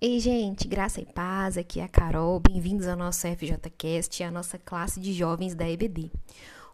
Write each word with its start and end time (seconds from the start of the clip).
Ei, 0.00 0.20
gente, 0.20 0.68
graça 0.68 1.00
e 1.00 1.04
paz, 1.04 1.58
aqui 1.58 1.80
é 1.80 1.82
a 1.82 1.88
Carol, 1.88 2.38
bem-vindos 2.38 2.86
ao 2.86 2.96
nosso 2.96 3.26
FJCast, 3.26 4.22
a 4.22 4.30
nossa 4.30 4.56
classe 4.56 5.00
de 5.00 5.12
jovens 5.12 5.56
da 5.56 5.68
EBD. 5.68 6.12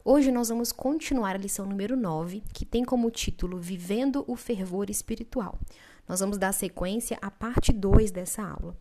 Hoje 0.04 0.30
nós 0.30 0.50
vamos 0.50 0.70
continuar 0.72 1.34
a 1.34 1.39
lição 1.39 1.64
número 1.64 1.96
9, 1.96 2.43
que 2.52 2.66
tem 2.66 2.84
como 2.84 3.11
título 3.11 3.57
Vivendo 3.57 4.26
o 4.29 4.36
Fervor 4.36 4.90
Espiritual. 4.90 5.58
Nós 6.07 6.21
vamos 6.21 6.36
dar 6.36 6.52
sequência 6.52 7.16
à 7.22 7.30
parte 7.30 7.72
2 7.72 8.11
dessa 8.11 8.43
aula. 8.43 8.76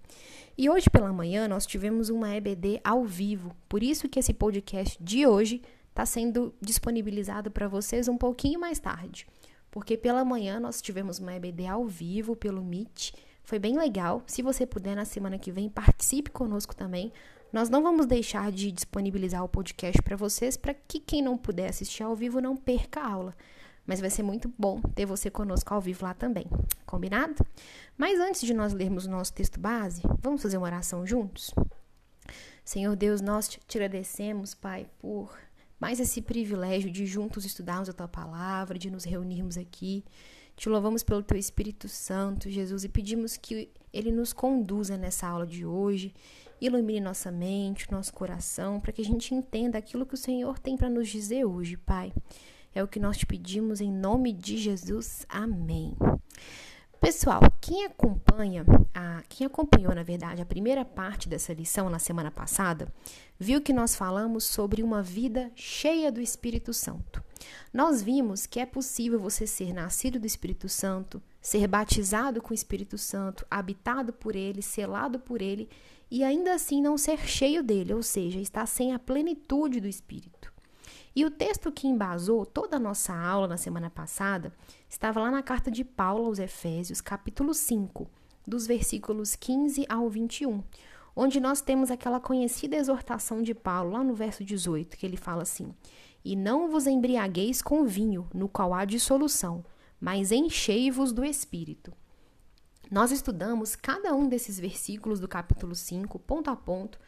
E 0.57 0.69
hoje 0.69 0.89
pela 0.89 1.13
manhã 1.13 1.47
nós 1.47 1.65
tivemos 1.65 2.09
uma 2.09 2.35
EBD 2.35 2.81
ao 2.83 3.05
vivo, 3.05 3.55
por 3.69 3.81
isso 3.81 4.09
que 4.09 4.19
esse 4.19 4.33
podcast 4.33 5.01
de 5.01 5.25
hoje 5.25 5.61
está 5.87 6.05
sendo 6.05 6.53
disponibilizado 6.61 7.49
para 7.49 7.69
vocês 7.69 8.09
um 8.09 8.17
pouquinho 8.17 8.59
mais 8.59 8.77
tarde, 8.77 9.25
porque 9.71 9.95
pela 9.95 10.25
manhã 10.25 10.59
nós 10.59 10.81
tivemos 10.81 11.17
uma 11.17 11.33
EBD 11.33 11.65
ao 11.65 11.85
vivo 11.85 12.35
pelo 12.35 12.61
Meet 12.61 13.13
foi 13.43 13.59
bem 13.59 13.77
legal. 13.77 14.23
Se 14.25 14.41
você 14.41 14.65
puder, 14.65 14.95
na 14.95 15.05
semana 15.05 15.37
que 15.37 15.51
vem, 15.51 15.69
participe 15.69 16.31
conosco 16.31 16.75
também. 16.75 17.11
Nós 17.51 17.69
não 17.69 17.83
vamos 17.83 18.05
deixar 18.05 18.51
de 18.51 18.71
disponibilizar 18.71 19.43
o 19.43 19.49
podcast 19.49 20.01
para 20.01 20.15
vocês, 20.15 20.57
para 20.57 20.73
que 20.73 20.99
quem 20.99 21.21
não 21.21 21.37
puder 21.37 21.69
assistir 21.69 22.01
ao 22.03 22.15
vivo 22.15 22.41
não 22.41 22.57
perca 22.57 23.01
a 23.01 23.11
aula. 23.11 23.35
Mas 23.85 23.99
vai 23.99 24.09
ser 24.09 24.23
muito 24.23 24.51
bom 24.57 24.81
ter 24.95 25.05
você 25.05 25.29
conosco 25.29 25.73
ao 25.73 25.81
vivo 25.81 26.05
lá 26.05 26.13
também. 26.13 26.45
Combinado? 26.85 27.45
Mas 27.97 28.19
antes 28.19 28.41
de 28.41 28.53
nós 28.53 28.73
lermos 28.73 29.05
o 29.05 29.11
nosso 29.11 29.33
texto 29.33 29.59
base, 29.59 30.01
vamos 30.21 30.41
fazer 30.41 30.57
uma 30.57 30.65
oração 30.65 31.05
juntos? 31.05 31.53
Senhor 32.63 32.95
Deus, 32.95 33.19
nós 33.19 33.49
te 33.49 33.77
agradecemos, 33.77 34.53
Pai, 34.53 34.87
por 34.99 35.37
mais 35.79 35.99
esse 35.99 36.21
privilégio 36.21 36.89
de 36.89 37.05
juntos 37.05 37.43
estudarmos 37.43 37.89
a 37.89 37.93
tua 37.93 38.07
palavra, 38.07 38.79
de 38.79 38.89
nos 38.89 39.03
reunirmos 39.03 39.57
aqui. 39.57 40.03
Te 40.55 40.69
louvamos 40.69 41.03
pelo 41.03 41.23
teu 41.23 41.37
Espírito 41.37 41.87
Santo, 41.89 42.49
Jesus, 42.49 42.83
e 42.83 42.89
pedimos 42.89 43.37
que 43.37 43.69
ele 43.91 44.11
nos 44.11 44.31
conduza 44.33 44.97
nessa 44.97 45.27
aula 45.27 45.45
de 45.45 45.65
hoje, 45.65 46.13
ilumine 46.61 47.01
nossa 47.01 47.31
mente, 47.31 47.91
nosso 47.91 48.13
coração, 48.13 48.79
para 48.79 48.91
que 48.91 49.01
a 49.01 49.05
gente 49.05 49.33
entenda 49.33 49.77
aquilo 49.77 50.05
que 50.05 50.13
o 50.13 50.17
Senhor 50.17 50.59
tem 50.59 50.77
para 50.77 50.89
nos 50.89 51.09
dizer 51.09 51.45
hoje, 51.45 51.77
Pai. 51.77 52.13
É 52.73 52.83
o 52.83 52.87
que 52.87 52.99
nós 52.99 53.17
te 53.17 53.25
pedimos 53.25 53.81
em 53.81 53.91
nome 53.91 54.31
de 54.31 54.57
Jesus. 54.57 55.25
Amém. 55.29 55.95
Pessoal, 57.03 57.41
quem 57.59 57.83
acompanha, 57.83 58.65
a, 58.93 59.21
quem 59.27 59.45
acompanhou, 59.45 59.93
na 59.93 60.03
verdade, 60.03 60.41
a 60.41 60.45
primeira 60.45 60.85
parte 60.85 61.27
dessa 61.27 61.53
lição 61.53 61.89
na 61.89 61.99
semana 61.99 62.31
passada, 62.31 62.87
viu 63.37 63.59
que 63.59 63.73
nós 63.73 63.93
falamos 63.93 64.45
sobre 64.45 64.81
uma 64.81 65.03
vida 65.03 65.51
cheia 65.53 66.09
do 66.09 66.21
Espírito 66.21 66.73
Santo. 66.73 67.21
Nós 67.73 68.01
vimos 68.01 68.45
que 68.45 68.57
é 68.57 68.65
possível 68.65 69.19
você 69.19 69.45
ser 69.45 69.73
nascido 69.73 70.17
do 70.17 70.25
Espírito 70.25 70.69
Santo, 70.69 71.21
ser 71.41 71.67
batizado 71.67 72.41
com 72.41 72.51
o 72.51 72.55
Espírito 72.55 72.97
Santo, 72.97 73.45
habitado 73.51 74.13
por 74.13 74.33
ele, 74.33 74.61
selado 74.61 75.19
por 75.19 75.41
ele 75.41 75.69
e 76.09 76.23
ainda 76.23 76.53
assim 76.53 76.81
não 76.81 76.97
ser 76.97 77.19
cheio 77.27 77.61
dele, 77.61 77.93
ou 77.93 78.01
seja, 78.01 78.39
estar 78.39 78.65
sem 78.65 78.93
a 78.93 78.97
plenitude 78.97 79.81
do 79.81 79.89
Espírito. 79.89 80.42
E 81.15 81.23
o 81.23 81.29
texto 81.29 81.71
que 81.71 81.87
embasou 81.87 82.43
toda 82.43 82.77
a 82.77 82.79
nossa 82.79 83.13
aula 83.15 83.47
na 83.47 83.55
semana 83.55 83.87
passada 83.87 84.51
estava 84.89 85.21
lá 85.21 85.29
na 85.29 85.43
carta 85.43 85.69
de 85.69 85.83
Paulo 85.83 86.25
aos 86.25 86.39
Efésios, 86.39 87.01
capítulo 87.01 87.53
5, 87.53 88.09
dos 88.47 88.65
versículos 88.65 89.35
15 89.35 89.85
ao 89.87 90.09
21, 90.09 90.63
onde 91.15 91.39
nós 91.39 91.61
temos 91.61 91.91
aquela 91.91 92.19
conhecida 92.19 92.75
exortação 92.75 93.43
de 93.43 93.53
Paulo, 93.53 93.91
lá 93.91 94.03
no 94.03 94.15
verso 94.15 94.43
18, 94.43 94.97
que 94.97 95.05
ele 95.05 95.15
fala 95.15 95.43
assim: 95.43 95.71
E 96.25 96.35
não 96.35 96.67
vos 96.67 96.87
embriagueis 96.87 97.61
com 97.61 97.85
vinho, 97.85 98.27
no 98.33 98.49
qual 98.49 98.73
há 98.73 98.83
dissolução, 98.83 99.63
mas 100.01 100.31
enchei-vos 100.31 101.11
do 101.11 101.23
espírito. 101.23 101.93
Nós 102.89 103.11
estudamos 103.11 103.75
cada 103.75 104.15
um 104.15 104.27
desses 104.27 104.59
versículos 104.59 105.19
do 105.19 105.27
capítulo 105.27 105.75
5, 105.75 106.17
ponto 106.17 106.49
a 106.49 106.55
ponto 106.55 106.99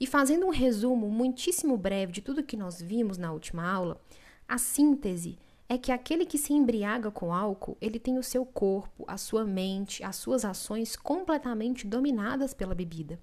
e 0.00 0.06
fazendo 0.06 0.46
um 0.46 0.50
resumo 0.50 1.10
muitíssimo 1.10 1.76
breve 1.76 2.10
de 2.10 2.22
tudo 2.22 2.42
que 2.42 2.56
nós 2.56 2.80
vimos 2.80 3.18
na 3.18 3.30
última 3.30 3.70
aula, 3.70 4.00
a 4.48 4.56
síntese 4.56 5.38
é 5.68 5.78
que 5.78 5.92
aquele 5.92 6.26
que 6.26 6.38
se 6.38 6.52
embriaga 6.52 7.10
com 7.10 7.32
álcool, 7.32 7.76
ele 7.80 8.00
tem 8.00 8.18
o 8.18 8.22
seu 8.22 8.44
corpo, 8.44 9.04
a 9.06 9.16
sua 9.16 9.44
mente, 9.44 10.02
as 10.02 10.16
suas 10.16 10.44
ações 10.44 10.96
completamente 10.96 11.86
dominadas 11.86 12.52
pela 12.52 12.74
bebida. 12.74 13.20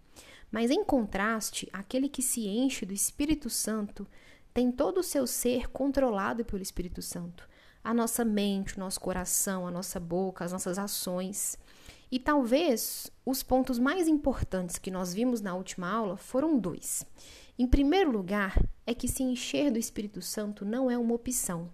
Mas 0.50 0.72
em 0.72 0.84
contraste, 0.84 1.68
aquele 1.74 2.08
que 2.08 2.22
se 2.22 2.48
enche 2.48 2.86
do 2.86 2.94
Espírito 2.94 3.50
Santo 3.50 4.08
tem 4.54 4.72
todo 4.72 5.00
o 5.00 5.04
seu 5.04 5.28
ser 5.28 5.68
controlado 5.70 6.46
pelo 6.46 6.62
Espírito 6.62 7.02
Santo. 7.02 7.50
A 7.84 7.94
nossa 7.94 8.24
mente, 8.24 8.78
o 8.78 8.80
nosso 8.80 9.00
coração, 9.02 9.68
a 9.68 9.72
nossa 9.72 10.00
boca, 10.00 10.46
as 10.46 10.54
nossas 10.54 10.80
ações. 10.80 11.58
E 12.12 12.20
talvez 12.20 13.12
os 13.26 13.44
pontos 13.44 13.78
mais 13.78 14.08
importantes 14.08 14.78
que 14.78 14.90
nós 14.90 15.14
vimos 15.14 15.42
na 15.42 15.54
última 15.56 15.90
aula 15.92 16.16
foram 16.16 16.58
dois. 16.58 17.06
Em 17.60 17.68
primeiro 17.68 18.12
lugar, 18.12 18.58
é 18.86 18.94
que 18.94 19.08
se 19.08 19.24
encher 19.24 19.72
do 19.72 19.80
Espírito 19.80 20.22
Santo 20.22 20.64
não 20.64 20.90
é 20.90 20.98
uma 20.98 21.14
opção, 21.14 21.70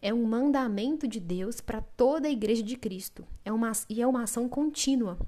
é 0.00 0.14
um 0.14 0.24
mandamento 0.24 1.06
de 1.06 1.20
Deus 1.20 1.60
para 1.60 1.80
toda 1.80 2.28
a 2.28 2.30
igreja 2.30 2.62
de 2.62 2.76
Cristo, 2.76 3.26
é 3.44 3.52
uma, 3.52 3.72
e 3.88 4.00
é 4.00 4.06
uma 4.06 4.22
ação 4.22 4.48
contínua. 4.48 5.18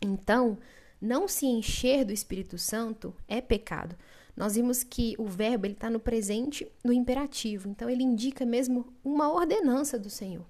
Então, 0.00 0.58
não 1.00 1.26
se 1.26 1.46
encher 1.46 2.04
do 2.04 2.12
Espírito 2.12 2.58
Santo 2.58 3.14
é 3.26 3.40
pecado. 3.40 3.96
Nós 4.36 4.54
vimos 4.54 4.82
que 4.82 5.14
o 5.18 5.26
verbo 5.26 5.66
está 5.66 5.90
no 5.90 5.98
presente, 5.98 6.70
no 6.84 6.92
imperativo, 6.92 7.68
então 7.68 7.90
ele 7.90 8.02
indica 8.02 8.44
mesmo 8.46 8.92
uma 9.02 9.32
ordenança 9.32 9.98
do 9.98 10.08
Senhor. 10.08 10.46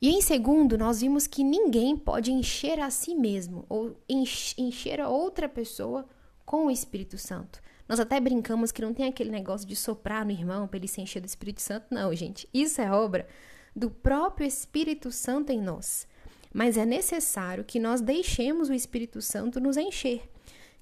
E 0.00 0.10
em 0.10 0.20
segundo, 0.20 0.78
nós 0.78 1.00
vimos 1.00 1.26
que 1.26 1.42
ninguém 1.42 1.96
pode 1.96 2.30
encher 2.30 2.78
a 2.78 2.88
si 2.88 3.14
mesmo 3.14 3.64
ou 3.68 3.96
encher 4.08 5.00
a 5.00 5.08
outra 5.08 5.48
pessoa 5.48 6.06
com 6.44 6.66
o 6.66 6.70
Espírito 6.70 7.18
Santo. 7.18 7.60
Nós 7.88 7.98
até 7.98 8.20
brincamos 8.20 8.70
que 8.70 8.82
não 8.82 8.94
tem 8.94 9.06
aquele 9.06 9.30
negócio 9.30 9.66
de 9.66 9.74
soprar 9.74 10.24
no 10.24 10.30
irmão 10.30 10.68
para 10.68 10.76
ele 10.76 10.86
se 10.86 11.00
encher 11.00 11.20
do 11.20 11.26
Espírito 11.26 11.60
Santo. 11.60 11.86
Não, 11.90 12.14
gente. 12.14 12.48
Isso 12.54 12.80
é 12.80 12.92
obra 12.92 13.26
do 13.74 13.90
próprio 13.90 14.46
Espírito 14.46 15.10
Santo 15.10 15.50
em 15.50 15.60
nós. 15.60 16.06
Mas 16.52 16.76
é 16.76 16.86
necessário 16.86 17.64
que 17.64 17.80
nós 17.80 18.00
deixemos 18.00 18.68
o 18.68 18.74
Espírito 18.74 19.20
Santo 19.20 19.60
nos 19.60 19.76
encher, 19.76 20.30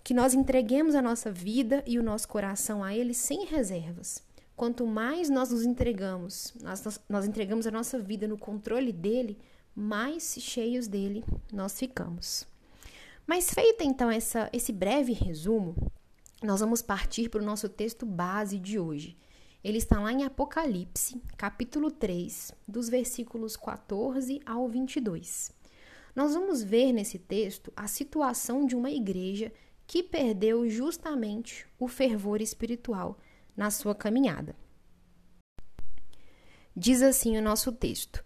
que 0.04 0.14
nós 0.14 0.34
entreguemos 0.34 0.94
a 0.94 1.02
nossa 1.02 1.30
vida 1.30 1.82
e 1.86 1.98
o 1.98 2.02
nosso 2.02 2.28
coração 2.28 2.84
a 2.84 2.94
ele 2.94 3.14
sem 3.14 3.46
reservas. 3.46 4.22
Quanto 4.56 4.86
mais 4.86 5.28
nós 5.28 5.50
nos 5.50 5.64
entregamos, 5.64 6.54
nós, 6.62 7.00
nós 7.08 7.26
entregamos 7.26 7.66
a 7.66 7.70
nossa 7.70 7.98
vida 7.98 8.26
no 8.26 8.38
controle 8.38 8.90
dele, 8.90 9.38
mais 9.74 10.34
cheios 10.40 10.88
dele 10.88 11.22
nós 11.52 11.78
ficamos. 11.78 12.46
Mas 13.26 13.52
feito 13.52 13.84
então 13.84 14.10
essa, 14.10 14.48
esse 14.54 14.72
breve 14.72 15.12
resumo, 15.12 15.76
nós 16.42 16.60
vamos 16.60 16.80
partir 16.80 17.28
para 17.28 17.42
o 17.42 17.44
nosso 17.44 17.68
texto 17.68 18.06
base 18.06 18.58
de 18.58 18.78
hoje. 18.78 19.16
Ele 19.62 19.78
está 19.78 20.00
lá 20.00 20.12
em 20.12 20.24
Apocalipse, 20.24 21.20
capítulo 21.36 21.90
3, 21.90 22.52
dos 22.66 22.88
versículos 22.88 23.56
14 23.56 24.40
ao 24.46 24.68
22. 24.68 25.52
Nós 26.14 26.32
vamos 26.32 26.62
ver 26.62 26.92
nesse 26.92 27.18
texto 27.18 27.70
a 27.76 27.86
situação 27.86 28.64
de 28.64 28.74
uma 28.74 28.90
igreja 28.90 29.52
que 29.86 30.02
perdeu 30.02 30.66
justamente 30.66 31.66
o 31.78 31.88
fervor 31.88 32.40
espiritual 32.40 33.18
na 33.56 33.70
sua 33.70 33.94
caminhada. 33.94 34.54
Diz 36.76 37.00
assim 37.00 37.38
o 37.38 37.42
nosso 37.42 37.72
texto: 37.72 38.22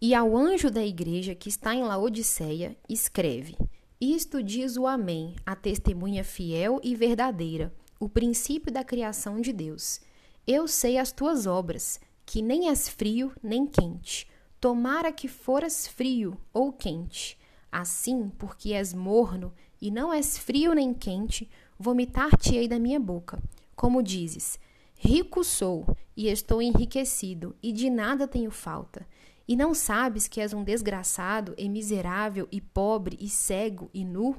E 0.00 0.14
ao 0.14 0.34
anjo 0.36 0.70
da 0.70 0.84
igreja 0.84 1.34
que 1.34 1.48
está 1.48 1.74
em 1.74 1.82
Laodiceia, 1.82 2.76
escreve: 2.88 3.56
Isto 4.00 4.42
diz 4.42 4.76
o 4.76 4.86
Amém, 4.86 5.36
a 5.44 5.54
testemunha 5.54 6.24
fiel 6.24 6.80
e 6.82 6.96
verdadeira, 6.96 7.70
o 8.00 8.08
princípio 8.08 8.72
da 8.72 8.82
criação 8.82 9.40
de 9.40 9.52
Deus. 9.52 10.00
Eu 10.46 10.66
sei 10.66 10.96
as 10.96 11.12
tuas 11.12 11.46
obras, 11.46 12.00
que 12.24 12.40
nem 12.40 12.68
és 12.68 12.88
frio 12.88 13.32
nem 13.42 13.66
quente. 13.66 14.26
Tomara 14.58 15.12
que 15.12 15.28
foras 15.28 15.86
frio 15.86 16.40
ou 16.52 16.72
quente. 16.72 17.38
Assim, 17.70 18.30
porque 18.38 18.72
és 18.72 18.94
morno 18.94 19.52
e 19.80 19.90
não 19.90 20.12
és 20.12 20.38
frio 20.38 20.72
nem 20.72 20.94
quente, 20.94 21.48
vomitar-te-ei 21.78 22.68
da 22.68 22.78
minha 22.78 22.98
boca. 22.98 23.42
Como 23.76 24.02
dizes: 24.02 24.58
Rico 25.04 25.42
sou 25.42 25.84
e 26.16 26.28
estou 26.28 26.62
enriquecido, 26.62 27.56
e 27.60 27.72
de 27.72 27.90
nada 27.90 28.28
tenho 28.28 28.52
falta. 28.52 29.04
E 29.48 29.56
não 29.56 29.74
sabes 29.74 30.28
que 30.28 30.40
és 30.40 30.52
um 30.52 30.62
desgraçado, 30.62 31.56
e 31.58 31.68
miserável, 31.68 32.46
e 32.52 32.60
pobre, 32.60 33.18
e 33.20 33.28
cego, 33.28 33.90
e 33.92 34.04
nu? 34.04 34.36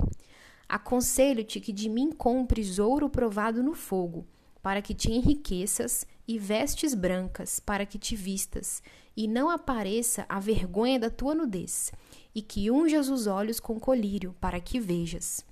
Aconselho-te 0.70 1.60
que 1.60 1.74
de 1.74 1.90
mim 1.90 2.14
compres 2.14 2.80
ouro 2.80 3.10
provado 3.10 3.62
no 3.62 3.74
fogo, 3.74 4.26
para 4.62 4.82
que 4.82 4.94
te 4.94 5.12
enriqueças, 5.12 6.08
e 6.26 6.40
vestes 6.40 6.94
brancas, 6.94 7.60
para 7.60 7.86
que 7.86 8.00
te 8.00 8.16
vistas, 8.16 8.82
e 9.18 9.28
não 9.28 9.50
apareça 9.50 10.26
a 10.30 10.40
vergonha 10.40 10.98
da 10.98 11.10
tua 11.10 11.36
nudez, 11.36 11.92
e 12.34 12.42
que 12.42 12.72
unjas 12.72 13.10
os 13.10 13.28
olhos 13.28 13.60
com 13.60 13.78
colírio, 13.78 14.34
para 14.40 14.62
que 14.62 14.80
vejas. 14.80 15.46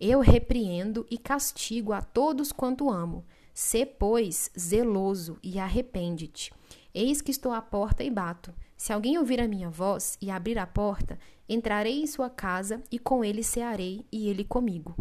Eu 0.00 0.18
repreendo 0.18 1.06
e 1.08 1.16
castigo 1.16 1.92
a 1.92 2.02
todos 2.02 2.50
quanto 2.50 2.90
amo. 2.90 3.24
Sê, 3.58 3.86
pois, 3.86 4.50
zeloso 4.58 5.38
e 5.42 5.58
arrepende-te. 5.58 6.52
Eis 6.92 7.22
que 7.22 7.30
estou 7.30 7.52
à 7.52 7.62
porta 7.62 8.04
e 8.04 8.10
bato. 8.10 8.52
Se 8.76 8.92
alguém 8.92 9.16
ouvir 9.16 9.40
a 9.40 9.48
minha 9.48 9.70
voz 9.70 10.18
e 10.20 10.30
abrir 10.30 10.58
a 10.58 10.66
porta, 10.66 11.18
entrarei 11.48 12.02
em 12.02 12.06
sua 12.06 12.28
casa 12.28 12.82
e 12.92 12.98
com 12.98 13.24
ele 13.24 13.42
cearei 13.42 14.04
e 14.12 14.28
ele 14.28 14.44
comigo. 14.44 14.94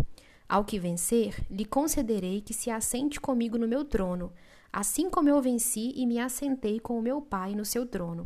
Ao 0.47 0.63
que 0.63 0.79
vencer, 0.79 1.45
lhe 1.51 1.65
concederei 1.65 2.39
que 2.39 2.53
se 2.53 2.69
assente 2.69 3.19
comigo 3.19 3.57
no 3.57 3.67
meu 3.67 3.83
trono, 3.83 4.31
assim 4.71 5.09
como 5.09 5.27
eu 5.27 5.41
venci 5.41 5.91
e 5.93 6.05
me 6.05 6.17
assentei 6.17 6.79
com 6.79 6.97
o 6.97 7.01
meu 7.01 7.21
Pai 7.21 7.53
no 7.53 7.65
seu 7.65 7.85
trono. 7.85 8.25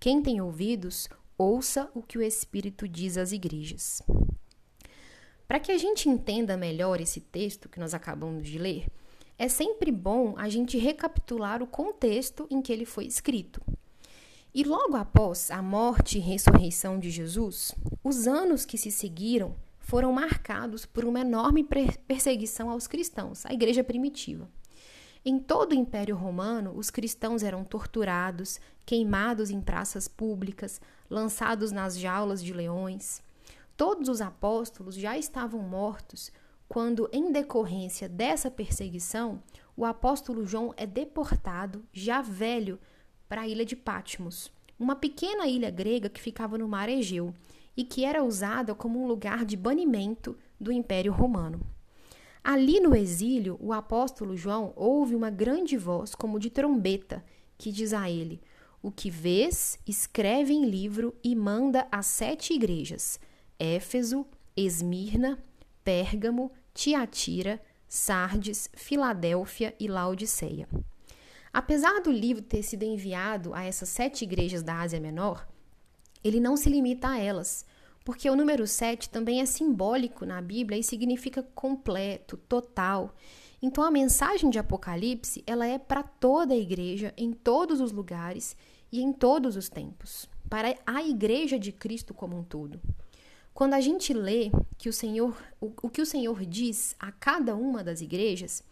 Quem 0.00 0.20
tem 0.20 0.40
ouvidos, 0.40 1.08
ouça 1.38 1.88
o 1.94 2.02
que 2.02 2.18
o 2.18 2.22
Espírito 2.22 2.88
diz 2.88 3.16
às 3.16 3.30
igrejas. 3.30 4.02
Para 5.46 5.60
que 5.60 5.70
a 5.70 5.78
gente 5.78 6.08
entenda 6.08 6.56
melhor 6.56 7.00
esse 7.00 7.20
texto 7.20 7.68
que 7.68 7.78
nós 7.78 7.94
acabamos 7.94 8.44
de 8.44 8.58
ler, 8.58 8.88
é 9.38 9.48
sempre 9.48 9.92
bom 9.92 10.34
a 10.36 10.48
gente 10.48 10.76
recapitular 10.76 11.62
o 11.62 11.66
contexto 11.66 12.46
em 12.50 12.60
que 12.60 12.72
ele 12.72 12.84
foi 12.84 13.06
escrito. 13.06 13.62
E 14.52 14.64
logo 14.64 14.96
após 14.96 15.50
a 15.50 15.62
morte 15.62 16.18
e 16.18 16.20
ressurreição 16.20 16.98
de 16.98 17.08
Jesus, 17.08 17.74
os 18.02 18.26
anos 18.26 18.64
que 18.64 18.76
se 18.76 18.90
seguiram 18.90 19.54
foram 19.78 20.12
marcados 20.12 20.84
por 20.84 21.04
uma 21.04 21.20
enorme 21.20 21.64
perseguição 22.06 22.68
aos 22.68 22.86
cristãos, 22.86 23.46
a 23.46 23.52
igreja 23.52 23.84
primitiva. 23.84 24.50
Em 25.24 25.38
todo 25.38 25.72
o 25.72 25.74
Império 25.74 26.16
Romano, 26.16 26.72
os 26.76 26.90
cristãos 26.90 27.42
eram 27.42 27.62
torturados, 27.62 28.60
queimados 28.84 29.50
em 29.50 29.60
praças 29.60 30.08
públicas, 30.08 30.80
lançados 31.08 31.70
nas 31.70 31.98
jaulas 31.98 32.42
de 32.42 32.52
leões. 32.52 33.22
Todos 33.76 34.08
os 34.08 34.20
apóstolos 34.20 34.94
já 34.94 35.16
estavam 35.16 35.60
mortos 35.60 36.32
quando, 36.68 37.08
em 37.12 37.32
decorrência 37.32 38.08
dessa 38.08 38.50
perseguição, 38.50 39.42
o 39.76 39.84
apóstolo 39.84 40.44
João 40.44 40.74
é 40.76 40.86
deportado, 40.86 41.84
já 41.92 42.20
velho, 42.20 42.78
para 43.28 43.42
a 43.42 43.48
ilha 43.48 43.64
de 43.64 43.76
Patmos, 43.76 44.50
uma 44.78 44.94
pequena 44.94 45.46
ilha 45.46 45.70
grega 45.70 46.08
que 46.08 46.20
ficava 46.20 46.58
no 46.58 46.68
mar 46.68 46.88
Egeu 46.88 47.34
e 47.76 47.84
que 47.84 48.04
era 48.04 48.24
usada 48.24 48.74
como 48.74 49.02
um 49.02 49.06
lugar 49.06 49.44
de 49.44 49.56
banimento 49.56 50.36
do 50.60 50.72
Império 50.72 51.12
Romano. 51.12 51.60
Ali 52.42 52.80
no 52.80 52.94
exílio, 52.94 53.58
o 53.60 53.72
apóstolo 53.72 54.36
João 54.36 54.72
ouve 54.76 55.14
uma 55.14 55.30
grande 55.30 55.76
voz, 55.76 56.14
como 56.14 56.38
de 56.38 56.50
trombeta, 56.50 57.24
que 57.56 57.70
diz 57.70 57.92
a 57.92 58.10
ele: 58.10 58.40
O 58.82 58.90
que 58.90 59.10
vês, 59.10 59.78
escreve 59.86 60.52
em 60.52 60.64
livro 60.64 61.14
e 61.22 61.34
manda 61.34 61.86
às 61.90 62.06
sete 62.06 62.54
igrejas: 62.54 63.20
Éfeso, 63.58 64.24
Esmirna, 64.56 65.38
Pérgamo, 65.84 66.50
Tiatira, 66.78 67.60
Sardes, 67.88 68.70
Filadélfia 68.72 69.74
e 69.80 69.88
Laodiceia. 69.88 70.68
Apesar 71.52 72.00
do 72.00 72.12
livro 72.12 72.40
ter 72.40 72.62
sido 72.62 72.84
enviado 72.84 73.52
a 73.52 73.64
essas 73.64 73.88
sete 73.88 74.22
igrejas 74.22 74.62
da 74.62 74.78
Ásia 74.78 75.00
Menor, 75.00 75.44
ele 76.22 76.38
não 76.38 76.56
se 76.56 76.70
limita 76.70 77.08
a 77.08 77.18
elas, 77.18 77.66
porque 78.04 78.30
o 78.30 78.36
número 78.36 78.64
7 78.64 79.10
também 79.10 79.40
é 79.40 79.44
simbólico 79.44 80.24
na 80.24 80.40
Bíblia 80.40 80.78
e 80.78 80.84
significa 80.84 81.42
completo, 81.52 82.36
total. 82.36 83.12
Então 83.60 83.82
a 83.82 83.90
mensagem 83.90 84.48
de 84.48 84.60
Apocalipse, 84.60 85.42
ela 85.48 85.66
é 85.66 85.80
para 85.80 86.04
toda 86.04 86.54
a 86.54 86.56
igreja, 86.56 87.12
em 87.16 87.32
todos 87.32 87.80
os 87.80 87.90
lugares 87.90 88.56
e 88.92 89.02
em 89.02 89.12
todos 89.12 89.56
os 89.56 89.68
tempos, 89.68 90.28
para 90.48 90.78
a 90.86 91.02
igreja 91.02 91.58
de 91.58 91.72
Cristo 91.72 92.14
como 92.14 92.38
um 92.38 92.44
todo. 92.44 92.80
Quando 93.58 93.74
a 93.74 93.80
gente 93.80 94.14
lê 94.14 94.52
que 94.78 94.88
o 94.88 94.92
Senhor, 94.92 95.36
o, 95.60 95.72
o 95.82 95.90
que 95.90 96.00
o 96.00 96.06
Senhor 96.06 96.46
diz 96.46 96.94
a 96.96 97.10
cada 97.10 97.56
uma 97.56 97.82
das 97.82 98.00
igrejas, 98.00 98.62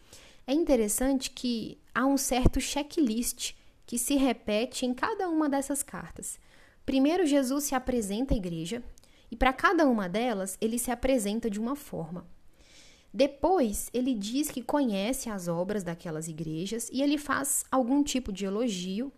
é 0.47 0.55
interessante 0.55 1.29
que 1.29 1.77
há 1.93 2.07
um 2.07 2.17
certo 2.17 2.61
checklist 2.61 3.55
que 3.85 3.99
se 3.99 4.15
repete 4.15 4.87
em 4.87 4.95
cada 4.95 5.29
uma 5.29 5.49
dessas 5.49 5.83
cartas. 5.83 6.39
Primeiro, 6.85 7.27
Jesus 7.27 7.65
se 7.65 7.75
apresenta 7.75 8.33
à 8.33 8.37
igreja 8.37 8.81
e 9.29 9.35
para 9.35 9.53
cada 9.53 9.89
uma 9.89 10.09
delas 10.09 10.57
ele 10.61 10.79
se 10.79 10.93
apresenta 10.93 11.51
de 11.51 11.59
uma 11.59 11.75
forma. 11.75 12.25
Depois, 13.13 13.91
ele 13.93 14.15
diz 14.15 14.53
que 14.53 14.63
conhece 14.63 15.29
as 15.29 15.49
obras 15.49 15.83
daquelas 15.83 16.29
igrejas 16.29 16.89
e 16.93 17.03
ele 17.03 17.19
faz 17.19 17.65
algum 17.73 18.05
tipo 18.05 18.33
de 18.33 18.45
elogio. 18.45 19.13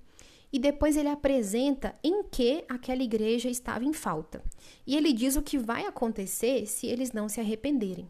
E 0.52 0.58
depois 0.58 0.96
ele 0.96 1.08
apresenta 1.08 1.94
em 2.02 2.22
que 2.24 2.64
aquela 2.68 3.02
igreja 3.02 3.48
estava 3.48 3.84
em 3.84 3.92
falta. 3.92 4.42
E 4.86 4.96
ele 4.96 5.12
diz 5.12 5.36
o 5.36 5.42
que 5.42 5.58
vai 5.58 5.86
acontecer 5.86 6.66
se 6.66 6.86
eles 6.86 7.12
não 7.12 7.28
se 7.28 7.40
arrependerem. 7.40 8.08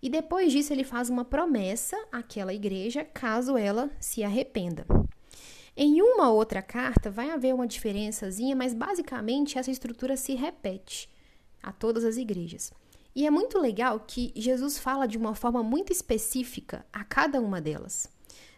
E 0.00 0.08
depois 0.08 0.52
disso, 0.52 0.72
ele 0.72 0.84
faz 0.84 1.08
uma 1.08 1.24
promessa 1.24 1.96
àquela 2.12 2.52
igreja 2.52 3.04
caso 3.04 3.56
ela 3.56 3.90
se 3.98 4.22
arrependa. 4.22 4.86
Em 5.76 6.00
uma 6.02 6.30
outra 6.30 6.62
carta 6.62 7.10
vai 7.10 7.30
haver 7.30 7.54
uma 7.54 7.66
diferençazinha, 7.66 8.54
mas 8.54 8.72
basicamente 8.72 9.58
essa 9.58 9.70
estrutura 9.70 10.16
se 10.16 10.34
repete 10.34 11.08
a 11.62 11.72
todas 11.72 12.04
as 12.04 12.16
igrejas. 12.16 12.72
E 13.16 13.26
é 13.26 13.30
muito 13.30 13.58
legal 13.58 13.98
que 14.00 14.32
Jesus 14.36 14.76
fala 14.78 15.08
de 15.08 15.16
uma 15.16 15.34
forma 15.34 15.62
muito 15.62 15.90
específica 15.90 16.84
a 16.92 17.02
cada 17.02 17.40
uma 17.40 17.60
delas. 17.60 18.08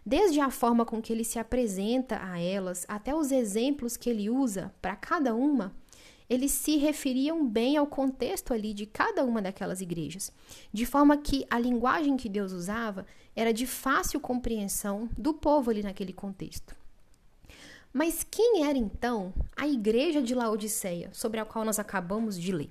Desde 0.09 0.39
a 0.39 0.53
forma 0.53 0.85
com 0.85 1.03
que 1.03 1.13
ele 1.13 1.25
se 1.25 1.37
apresenta 1.37 2.21
a 2.23 2.39
elas, 2.39 2.87
até 2.87 3.13
os 3.13 3.33
exemplos 3.33 3.97
que 3.97 4.09
ele 4.09 4.31
usa 4.31 4.73
para 4.81 4.95
cada 4.95 5.35
uma, 5.35 5.75
eles 6.31 6.53
se 6.53 6.77
referiam 6.77 7.45
bem 7.45 7.77
ao 7.77 7.89
contexto 7.89 8.55
ali 8.55 8.73
de 8.73 8.87
cada 8.87 9.25
uma 9.25 9.43
daquelas 9.43 9.81
igrejas, 9.81 10.31
de 10.73 10.87
forma 10.87 11.17
que 11.17 11.45
a 11.51 11.59
linguagem 11.59 12.17
que 12.17 12.29
Deus 12.29 12.53
usava 12.53 13.05
era 13.35 13.53
de 13.53 13.67
fácil 13.67 14.21
compreensão 14.21 15.09
do 15.19 15.35
povo 15.35 15.73
ali 15.73 15.83
naquele 15.83 16.13
contexto. 16.13 16.77
Mas 17.93 18.25
quem 18.31 18.65
era 18.65 18.79
então 18.79 19.35
a 19.57 19.67
igreja 19.67 20.23
de 20.23 20.37
Laodiceia, 20.37 21.11
sobre 21.13 21.41
a 21.41 21.45
qual 21.45 21.65
nós 21.65 21.81
acabamos 21.81 22.39
de 22.39 22.53
ler? 22.53 22.71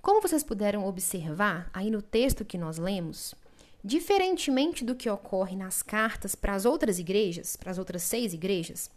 Como 0.00 0.22
vocês 0.22 0.42
puderam 0.42 0.86
observar 0.86 1.68
aí 1.74 1.90
no 1.90 2.00
texto 2.00 2.44
que 2.44 2.56
nós 2.56 2.78
lemos, 2.78 3.34
diferentemente 3.84 4.84
do 4.84 4.94
que 4.94 5.08
ocorre 5.08 5.56
nas 5.56 5.82
cartas 5.82 6.34
para 6.34 6.54
as 6.54 6.64
outras 6.64 6.98
igrejas, 6.98 7.56
para 7.56 7.70
as 7.70 7.78
outras 7.78 8.02
seis 8.02 8.32
igrejas, 8.34 8.90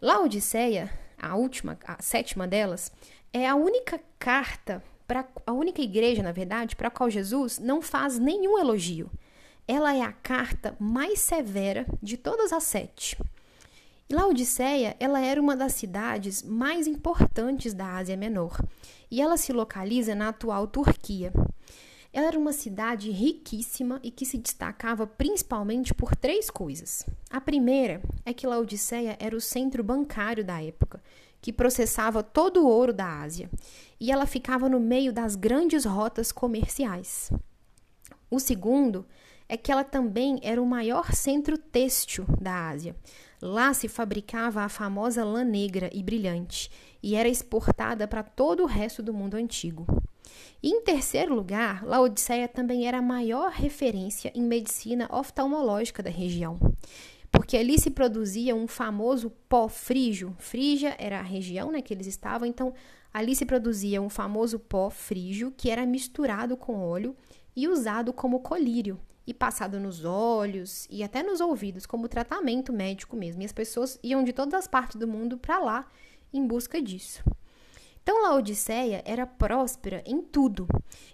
Laodiceia, 0.00 0.92
a 1.18 1.34
última, 1.34 1.78
a 1.86 2.02
sétima 2.02 2.46
delas, 2.46 2.92
é 3.32 3.48
a 3.48 3.54
única 3.54 3.98
carta 4.18 4.82
para 5.06 5.26
a 5.46 5.52
única 5.52 5.80
igreja, 5.80 6.22
na 6.22 6.32
verdade, 6.32 6.76
para 6.76 6.88
a 6.88 6.90
qual 6.90 7.08
Jesus 7.08 7.58
não 7.58 7.80
faz 7.80 8.18
nenhum 8.18 8.58
elogio. 8.58 9.10
Ela 9.66 9.94
é 9.94 10.02
a 10.02 10.12
carta 10.12 10.76
mais 10.78 11.20
severa 11.20 11.86
de 12.02 12.18
todas 12.18 12.52
as 12.52 12.64
sete. 12.64 13.16
Laodiceia, 14.12 14.94
ela 15.00 15.20
era 15.20 15.40
uma 15.40 15.56
das 15.56 15.72
cidades 15.72 16.42
mais 16.42 16.86
importantes 16.86 17.72
da 17.72 17.96
Ásia 17.96 18.16
Menor 18.16 18.60
e 19.10 19.22
ela 19.22 19.38
se 19.38 19.52
localiza 19.52 20.14
na 20.14 20.28
atual 20.28 20.66
Turquia. 20.66 21.32
Ela 22.14 22.28
era 22.28 22.38
uma 22.38 22.52
cidade 22.52 23.10
riquíssima 23.10 23.98
e 24.00 24.08
que 24.08 24.24
se 24.24 24.38
destacava 24.38 25.04
principalmente 25.04 25.92
por 25.92 26.14
três 26.14 26.48
coisas. 26.48 27.04
A 27.28 27.40
primeira 27.40 28.00
é 28.24 28.32
que 28.32 28.46
Laodiceia 28.46 29.16
era 29.18 29.36
o 29.36 29.40
centro 29.40 29.82
bancário 29.82 30.44
da 30.44 30.62
época, 30.62 31.02
que 31.42 31.52
processava 31.52 32.22
todo 32.22 32.60
o 32.60 32.68
ouro 32.68 32.92
da 32.92 33.20
Ásia, 33.20 33.50
e 33.98 34.12
ela 34.12 34.26
ficava 34.26 34.68
no 34.68 34.78
meio 34.78 35.12
das 35.12 35.34
grandes 35.34 35.84
rotas 35.84 36.30
comerciais. 36.30 37.32
O 38.30 38.38
segundo 38.38 39.04
é 39.48 39.56
que 39.56 39.72
ela 39.72 39.82
também 39.82 40.38
era 40.40 40.62
o 40.62 40.66
maior 40.66 41.12
centro 41.12 41.58
têxtil 41.58 42.26
da 42.40 42.68
Ásia. 42.68 42.94
Lá 43.42 43.74
se 43.74 43.88
fabricava 43.88 44.62
a 44.62 44.68
famosa 44.68 45.24
lã 45.24 45.42
negra 45.42 45.90
e 45.92 46.00
brilhante 46.00 46.70
e 47.02 47.16
era 47.16 47.28
exportada 47.28 48.06
para 48.06 48.22
todo 48.22 48.62
o 48.62 48.66
resto 48.66 49.02
do 49.02 49.12
mundo 49.12 49.34
antigo. 49.34 49.84
Em 50.62 50.80
terceiro 50.80 51.34
lugar, 51.34 51.84
Laodiceia 51.84 52.48
também 52.48 52.86
era 52.86 52.98
a 52.98 53.02
maior 53.02 53.50
referência 53.50 54.32
em 54.34 54.42
medicina 54.42 55.08
oftalmológica 55.12 56.02
da 56.02 56.10
região, 56.10 56.58
porque 57.30 57.56
ali 57.56 57.78
se 57.78 57.90
produzia 57.90 58.54
um 58.54 58.66
famoso 58.66 59.30
pó 59.48 59.68
frígio. 59.68 60.34
Frígia 60.38 60.96
era 60.98 61.18
a 61.18 61.22
região 61.22 61.70
né, 61.70 61.82
que 61.82 61.92
eles 61.92 62.06
estavam, 62.06 62.48
então 62.48 62.72
ali 63.12 63.34
se 63.36 63.44
produzia 63.44 64.00
um 64.00 64.08
famoso 64.08 64.58
pó 64.58 64.88
frígio 64.88 65.52
que 65.56 65.68
era 65.68 65.84
misturado 65.84 66.56
com 66.56 66.80
óleo 66.80 67.14
e 67.54 67.68
usado 67.68 68.12
como 68.12 68.40
colírio 68.40 68.98
e 69.26 69.32
passado 69.32 69.80
nos 69.80 70.04
olhos 70.04 70.86
e 70.90 71.02
até 71.02 71.22
nos 71.22 71.40
ouvidos 71.40 71.86
como 71.86 72.08
tratamento 72.08 72.72
médico 72.72 73.16
mesmo. 73.16 73.42
E 73.42 73.44
as 73.44 73.52
pessoas 73.52 73.98
iam 74.02 74.24
de 74.24 74.32
todas 74.32 74.54
as 74.54 74.66
partes 74.66 74.96
do 74.96 75.08
mundo 75.08 75.38
para 75.38 75.58
lá 75.58 75.88
em 76.32 76.46
busca 76.46 76.80
disso. 76.80 77.22
Então 78.04 78.22
Laodiceia 78.22 79.02
era 79.06 79.26
próspera 79.26 80.02
em 80.04 80.20
tudo. 80.20 80.68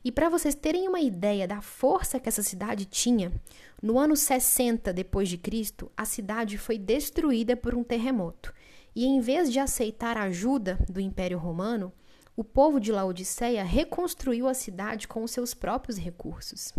E 0.04 0.10
para 0.10 0.28
vocês 0.28 0.56
terem 0.56 0.88
uma 0.88 0.98
ideia 0.98 1.46
da 1.46 1.62
força 1.62 2.18
que 2.18 2.28
essa 2.28 2.42
cidade 2.42 2.84
tinha, 2.84 3.32
no 3.80 3.96
ano 3.96 4.16
60 4.16 4.92
depois 4.92 5.28
de 5.28 5.38
Cristo, 5.38 5.88
a 5.96 6.04
cidade 6.04 6.58
foi 6.58 6.76
destruída 6.76 7.56
por 7.56 7.76
um 7.76 7.84
terremoto. 7.84 8.52
E 8.92 9.06
em 9.06 9.20
vez 9.20 9.52
de 9.52 9.60
aceitar 9.60 10.16
a 10.16 10.24
ajuda 10.24 10.80
do 10.88 11.00
Império 11.00 11.38
Romano, 11.38 11.92
o 12.36 12.42
povo 12.42 12.80
de 12.80 12.90
Laodiceia 12.90 13.62
reconstruiu 13.62 14.48
a 14.48 14.54
cidade 14.54 15.06
com 15.06 15.22
os 15.22 15.30
seus 15.30 15.54
próprios 15.54 15.96
recursos. 15.96 16.74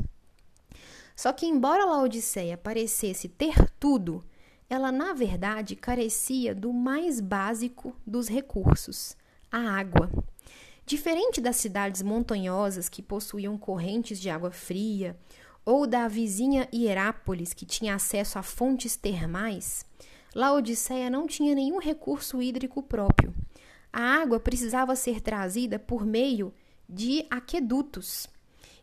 Só 1.16 1.32
que, 1.32 1.46
embora 1.46 1.86
Laodiceia 1.86 2.58
parecesse 2.58 3.30
ter 3.30 3.70
tudo, 3.80 4.22
ela 4.70 4.92
na 4.92 5.14
verdade 5.14 5.74
carecia 5.78 6.54
do 6.54 6.74
mais 6.74 7.22
básico 7.22 7.96
dos 8.06 8.28
recursos, 8.28 9.16
a 9.52 9.60
água. 9.60 10.10
Diferente 10.86 11.42
das 11.42 11.58
cidades 11.58 12.02
montanhosas 12.02 12.90
que 12.90 13.02
possuíam 13.02 13.58
correntes 13.58 14.20
de 14.20 14.30
água 14.30 14.52
fria, 14.52 15.18
ou 15.66 15.86
da 15.86 16.08
vizinha 16.08 16.68
Hierápolis, 16.74 17.54
que 17.54 17.66
tinha 17.66 17.96
acesso 17.96 18.40
a 18.40 18.44
fontes 18.44 18.96
termais, 18.96 19.86
Laodiceia 20.34 21.10
não 21.10 21.28
tinha 21.28 21.54
nenhum 21.54 21.78
recurso 21.78 22.42
hídrico 22.42 22.82
próprio. 22.82 23.34
A 23.92 24.02
água 24.02 24.40
precisava 24.40 24.96
ser 24.96 25.20
trazida 25.20 25.78
por 25.78 26.06
meio 26.06 26.54
de 26.88 27.26
aquedutos. 27.30 28.28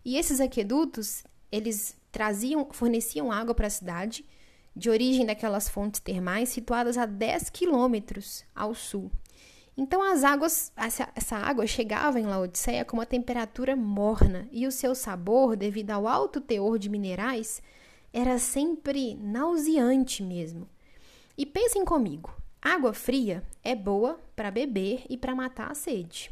E 0.05 0.17
esses 0.19 0.41
aquedutos, 0.41 1.25
eles 1.51 1.97
traziam, 2.13 2.69
forneciam 2.71 3.33
água 3.33 3.55
para 3.55 3.67
a 3.67 3.71
cidade, 3.71 4.25
de 4.77 4.91
origem 4.91 5.25
daquelas 5.25 5.69
fontes 5.69 6.01
termais 6.01 6.51
situadas 6.51 6.99
a 6.99 7.07
10 7.07 7.49
quilômetros 7.51 8.45
ao 8.55 8.75
sul. 8.75 9.11
Então 9.81 10.03
as 10.03 10.25
águas, 10.25 10.73
essa, 10.77 11.37
água 11.37 11.65
chegava 11.65 12.19
em 12.19 12.27
Laodiceia 12.27 12.85
com 12.85 12.97
uma 12.97 13.07
temperatura 13.07 13.77
morna 13.77 14.49
e 14.51 14.67
o 14.67 14.73
seu 14.73 14.93
sabor, 14.93 15.55
devido 15.55 15.93
ao 15.93 16.09
alto 16.09 16.41
teor 16.41 16.81
de 16.81 16.89
minerais, 16.89 17.63
era 18.13 18.41
sempre 18.41 19.15
nauseante 19.15 20.21
mesmo. 20.21 20.69
E 21.37 21.47
pensem 21.47 21.85
comigo, 21.85 22.35
água 22.61 22.93
fria 22.93 23.41
é 23.63 23.77
boa 23.77 24.19
para 24.35 24.51
beber 24.51 25.05
e 25.09 25.17
para 25.17 25.33
matar 25.33 25.71
a 25.71 25.77
sede. 25.77 26.29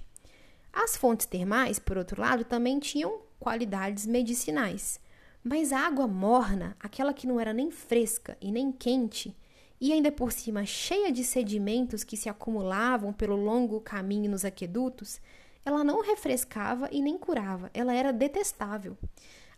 As 0.73 0.97
fontes 0.97 1.25
termais, 1.25 1.79
por 1.79 1.97
outro 1.97 2.21
lado, 2.21 2.45
também 2.45 2.81
tinham 2.81 3.21
qualidades 3.39 4.07
medicinais. 4.07 4.99
Mas 5.45 5.73
a 5.73 5.87
água 5.87 6.09
morna, 6.09 6.77
aquela 6.81 7.15
que 7.15 7.29
não 7.29 7.39
era 7.39 7.53
nem 7.53 7.71
fresca 7.71 8.37
e 8.41 8.51
nem 8.51 8.73
quente, 8.73 9.37
e 9.81 9.93
ainda 9.93 10.11
por 10.11 10.33
cima 10.33 10.65
cheia 10.65 11.13
de 11.13 11.23
sedimentos 11.23 12.03
que 12.03 12.17
se 12.17 12.29
acumulavam 12.29 13.13
pelo 13.13 13.37
longo 13.37 13.81
caminho 13.81 14.31
nos 14.31 14.45
aquedutos, 14.45 15.21
ela 15.65 15.85
não 15.85 16.01
refrescava 16.01 16.89
e 16.93 17.01
nem 17.03 17.19
curava, 17.19 17.71
ela 17.75 17.93
era 17.93 18.13
detestável. 18.13 18.97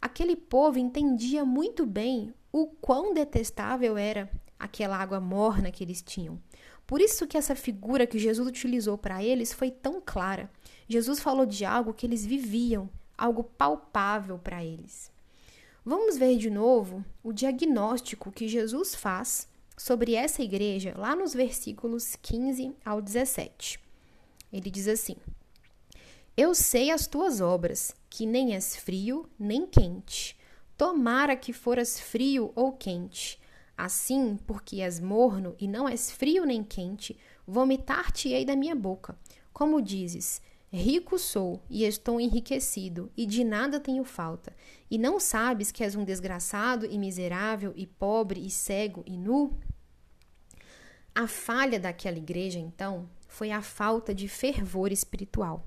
Aquele 0.01 0.37
povo 0.37 0.79
entendia 0.79 1.45
muito 1.45 1.85
bem 1.85 2.33
o 2.53 2.67
quão 2.67 3.13
detestável 3.13 3.97
era 3.97 4.31
aquela 4.59 4.97
água 4.97 5.21
morna 5.21 5.71
que 5.71 5.85
eles 5.85 6.03
tinham. 6.03 6.41
Por 6.87 7.01
isso 7.01 7.27
que 7.27 7.37
essa 7.37 7.55
figura 7.55 8.07
que 8.07 8.19
Jesus 8.19 8.49
utilizou 8.49 8.97
para 8.97 9.23
eles 9.23 9.53
foi 9.53 9.71
tão 9.71 10.01
clara. 10.01 10.51
Jesus 10.89 11.21
falou 11.21 11.45
de 11.45 11.65
algo 11.65 11.93
que 11.93 12.07
eles 12.07 12.25
viviam, 12.25 12.89
algo 13.17 13.45
palpável 13.45 14.39
para 14.39 14.65
eles. 14.65 15.13
Vamos 15.85 16.17
ver 16.17 16.37
de 16.37 16.49
novo 16.49 17.05
o 17.23 17.33
diagnóstico 17.33 18.31
que 18.33 18.49
Jesus 18.49 18.95
faz 18.95 19.48
sobre 19.79 20.15
essa 20.15 20.43
igreja 20.43 20.93
lá 20.97 21.15
nos 21.15 21.33
versículos 21.33 22.17
15 22.17 22.75
ao 22.85 23.01
17. 23.01 23.81
Ele 24.53 24.71
diz 24.71 24.89
assim: 24.89 25.17
Eu 26.37 26.55
sei 26.55 26.91
as 26.91 27.07
tuas 27.07 27.41
obras, 27.41 27.95
que 28.11 28.27
nem 28.27 28.55
és 28.55 28.77
frio 28.77 29.29
nem 29.39 29.67
quente. 29.67 30.37
Tomara 30.77 31.37
que 31.37 31.53
foras 31.53 31.99
frio 31.99 32.53
ou 32.55 32.73
quente. 32.73 33.41
Assim, 33.77 34.37
porque 34.47 34.81
és 34.81 34.99
morno 34.99 35.55
e 35.59 35.69
não 35.69 35.89
és 35.89 36.11
frio 36.11 36.45
nem 36.45 36.65
quente, 36.65 37.17
vomitar-te-ei 37.47 38.45
da 38.45 38.57
minha 38.57 38.75
boca. 38.75 39.17
Como 39.53 39.81
dizes, 39.81 40.43
Rico 40.71 41.19
sou 41.19 41.63
e 41.71 41.85
estou 41.85 42.21
enriquecido, 42.21 43.11
e 43.17 43.25
de 43.25 43.43
nada 43.43 43.81
tenho 43.81 44.05
falta. 44.05 44.55
E 44.91 44.99
não 44.99 45.19
sabes 45.19 45.73
que 45.73 45.83
és 45.83 45.95
um 45.95 46.05
desgraçado 46.05 46.85
e 46.85 46.99
miserável, 46.99 47.73
e 47.75 47.87
pobre, 47.87 48.45
e 48.45 48.51
cego, 48.51 49.03
e 49.07 49.17
nu? 49.17 49.59
A 51.15 51.27
falha 51.27 51.81
daquela 51.81 52.19
igreja, 52.19 52.59
então, 52.59 53.09
foi 53.27 53.51
a 53.51 53.63
falta 53.63 54.15
de 54.15 54.29
fervor 54.29 54.93
espiritual. 54.93 55.65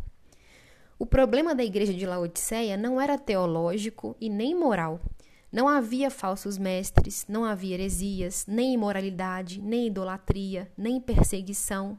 O 1.00 1.06
problema 1.06 1.56
da 1.56 1.64
igreja 1.64 1.94
de 1.94 2.06
Laodiceia 2.06 2.78
não 2.78 3.02
era 3.02 3.18
teológico 3.18 4.16
e 4.22 4.30
nem 4.30 4.56
moral. 4.56 5.02
Não 5.52 5.68
havia 5.68 6.12
falsos 6.12 6.60
mestres, 6.60 7.26
não 7.28 7.44
havia 7.44 7.74
heresias, 7.74 8.46
nem 8.48 8.76
imoralidade, 8.76 9.60
nem 9.60 9.88
idolatria, 9.88 10.72
nem 10.78 11.02
perseguição. 11.02 11.98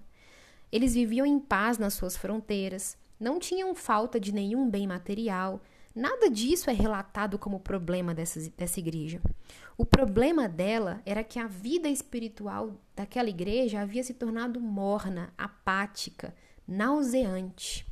Eles 0.73 0.95
viviam 0.95 1.27
em 1.27 1.39
paz 1.39 1.77
nas 1.77 1.95
suas 1.95 2.17
fronteiras, 2.17 2.97
não 3.21 3.39
tinham 3.39 3.75
falta 3.75 4.19
de 4.19 4.33
nenhum 4.33 4.69
bem 4.69 4.87
material, 4.87 5.61
Nada 5.95 6.31
disso 6.31 6.71
é 6.71 6.73
relatado 6.73 7.39
como 7.39 7.61
problema 7.61 8.15
dessa, 8.15 8.41
dessa 8.57 8.81
igreja. 8.81 9.21
O 9.77 9.85
problema 9.85 10.49
dela 10.49 11.03
era 11.05 11.23
que 11.23 11.39
a 11.39 11.47
vida 11.47 11.87
espiritual 11.89 12.81
daquela 12.97 13.29
igreja 13.29 13.81
havia 13.81 14.03
se 14.03 14.15
tornado 14.15 14.59
morna, 14.59 15.35
apática, 15.37 16.35
nauseante. 16.67 17.87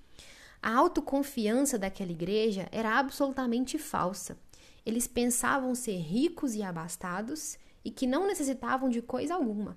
A 0.62 0.74
autoconfiança 0.74 1.78
daquela 1.78 2.10
igreja 2.10 2.68
era 2.72 2.98
absolutamente 2.98 3.76
falsa. 3.76 4.38
Eles 4.84 5.06
pensavam 5.06 5.74
ser 5.74 5.96
ricos 5.96 6.54
e 6.54 6.62
abastados 6.62 7.58
e 7.84 7.90
que 7.90 8.06
não 8.06 8.26
necessitavam 8.26 8.88
de 8.88 9.02
coisa 9.02 9.34
alguma. 9.34 9.76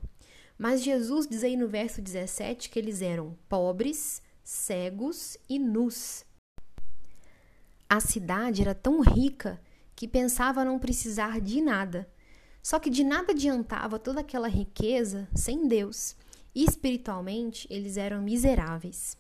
Mas 0.57 0.83
Jesus 0.83 1.27
diz 1.27 1.43
aí 1.43 1.55
no 1.55 1.67
verso 1.67 2.01
17 2.01 2.69
que 2.69 2.79
eles 2.79 3.01
eram 3.01 3.37
pobres, 3.49 4.21
cegos 4.43 5.37
e 5.49 5.57
nus. 5.57 6.25
A 7.89 7.99
cidade 7.99 8.61
era 8.61 8.73
tão 8.73 9.01
rica 9.01 9.61
que 9.95 10.07
pensava 10.07 10.65
não 10.65 10.79
precisar 10.79 11.39
de 11.39 11.61
nada. 11.61 12.09
Só 12.61 12.79
que 12.79 12.89
de 12.89 13.03
nada 13.03 13.33
adiantava 13.33 13.99
toda 13.99 14.21
aquela 14.21 14.47
riqueza 14.47 15.27
sem 15.35 15.67
Deus. 15.67 16.15
E 16.55 16.63
espiritualmente, 16.63 17.67
eles 17.69 17.97
eram 17.97 18.21
miseráveis. 18.21 19.17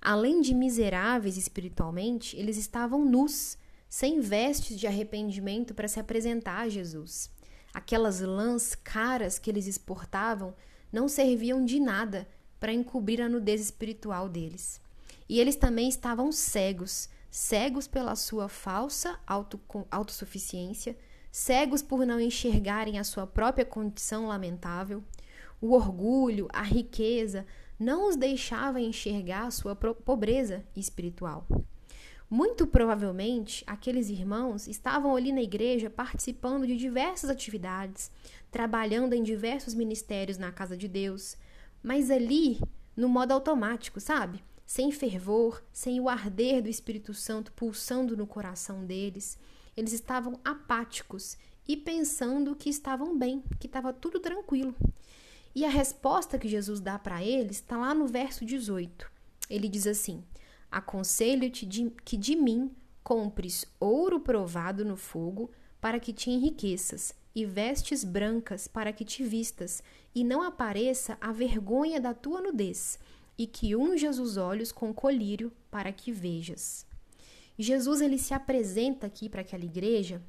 Além 0.00 0.40
de 0.40 0.54
miseráveis 0.54 1.36
espiritualmente, 1.36 2.36
eles 2.36 2.56
estavam 2.56 3.04
nus, 3.04 3.58
sem 3.88 4.20
vestes 4.20 4.78
de 4.78 4.86
arrependimento 4.86 5.74
para 5.74 5.88
se 5.88 5.98
apresentar 5.98 6.60
a 6.60 6.68
Jesus. 6.68 7.30
Aquelas 7.74 8.20
lãs 8.20 8.74
caras 8.74 9.38
que 9.38 9.50
eles 9.50 9.66
exportavam 9.66 10.54
não 10.96 11.08
serviam 11.08 11.62
de 11.62 11.78
nada 11.78 12.26
para 12.58 12.72
encobrir 12.72 13.20
a 13.20 13.28
nudez 13.28 13.60
espiritual 13.60 14.30
deles. 14.30 14.80
E 15.28 15.38
eles 15.38 15.54
também 15.54 15.90
estavam 15.90 16.32
cegos, 16.32 17.10
cegos 17.30 17.86
pela 17.86 18.16
sua 18.16 18.48
falsa 18.48 19.20
auto, 19.26 19.60
autossuficiência, 19.90 20.96
cegos 21.30 21.82
por 21.82 22.06
não 22.06 22.18
enxergarem 22.18 22.98
a 22.98 23.04
sua 23.04 23.26
própria 23.26 23.66
condição 23.66 24.26
lamentável. 24.26 25.04
O 25.60 25.74
orgulho, 25.74 26.48
a 26.50 26.62
riqueza, 26.62 27.44
não 27.78 28.08
os 28.08 28.16
deixava 28.16 28.80
enxergar 28.80 29.48
a 29.48 29.50
sua 29.50 29.76
pobreza 29.76 30.64
espiritual. 30.74 31.46
Muito 32.28 32.66
provavelmente, 32.66 33.62
aqueles 33.66 34.08
irmãos 34.08 34.66
estavam 34.66 35.14
ali 35.14 35.32
na 35.32 35.42
igreja 35.42 35.88
participando 35.88 36.66
de 36.66 36.76
diversas 36.76 37.30
atividades, 37.30 38.10
trabalhando 38.50 39.12
em 39.12 39.22
diversos 39.22 39.74
ministérios 39.74 40.38
na 40.38 40.50
casa 40.50 40.76
de 40.76 40.88
Deus, 40.88 41.36
mas 41.82 42.10
ali 42.10 42.58
no 42.96 43.08
modo 43.08 43.32
automático, 43.32 44.00
sabe? 44.00 44.42
sem 44.66 44.90
fervor, 44.90 45.62
sem 45.72 46.00
o 46.00 46.08
arder 46.08 46.60
do 46.60 46.68
Espírito 46.68 47.14
Santo 47.14 47.52
pulsando 47.52 48.16
no 48.16 48.26
coração 48.26 48.84
deles. 48.84 49.38
Eles 49.76 49.92
estavam 49.92 50.40
apáticos 50.44 51.38
e 51.68 51.76
pensando 51.76 52.56
que 52.56 52.68
estavam 52.68 53.16
bem, 53.16 53.44
que 53.60 53.68
estava 53.68 53.92
tudo 53.92 54.18
tranquilo. 54.18 54.74
E 55.54 55.64
a 55.64 55.70
resposta 55.70 56.38
que 56.38 56.48
Jesus 56.48 56.80
dá 56.80 56.98
para 56.98 57.22
eles 57.22 57.58
está 57.58 57.76
lá 57.76 57.94
no 57.94 58.08
verso 58.08 58.44
18. 58.44 59.10
Ele 59.48 59.68
diz 59.68 59.86
assim: 59.86 60.24
Aconselho-te 60.70 61.66
que 62.04 62.16
de 62.16 62.36
mim 62.36 62.70
compres 63.02 63.64
ouro 63.78 64.20
provado 64.20 64.84
no 64.84 64.96
fogo, 64.96 65.50
para 65.80 66.00
que 66.00 66.12
te 66.12 66.30
enriqueças, 66.30 67.14
e 67.34 67.44
vestes 67.44 68.02
brancas 68.02 68.66
para 68.66 68.92
que 68.92 69.04
te 69.04 69.22
vistas, 69.22 69.82
e 70.14 70.24
não 70.24 70.42
apareça 70.42 71.18
a 71.20 71.32
vergonha 71.32 72.00
da 72.00 72.14
tua 72.14 72.40
nudez 72.40 72.98
e 73.38 73.46
que 73.46 73.76
unjas 73.76 74.18
os 74.18 74.36
olhos 74.36 74.72
com 74.72 74.92
colírio 74.92 75.52
para 75.70 75.92
que 75.92 76.10
vejas. 76.10 76.86
Jesus 77.58 78.00
ele 78.00 78.18
se 78.18 78.34
apresenta 78.34 79.06
aqui 79.06 79.28
para 79.28 79.42
aquela 79.42 79.64
igreja 79.64 80.22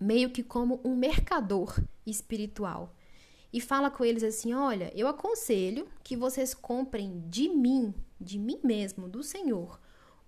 meio 0.00 0.30
que 0.30 0.42
como 0.42 0.80
um 0.82 0.96
mercador 0.96 1.78
espiritual 2.06 2.94
e 3.52 3.60
fala 3.60 3.90
com 3.90 4.04
eles 4.04 4.22
assim: 4.22 4.54
"Olha, 4.54 4.90
eu 4.94 5.06
aconselho 5.06 5.86
que 6.02 6.16
vocês 6.16 6.54
comprem 6.54 7.22
de 7.28 7.48
mim, 7.48 7.94
de 8.20 8.38
mim 8.38 8.60
mesmo, 8.62 9.08
do 9.08 9.22
Senhor, 9.22 9.80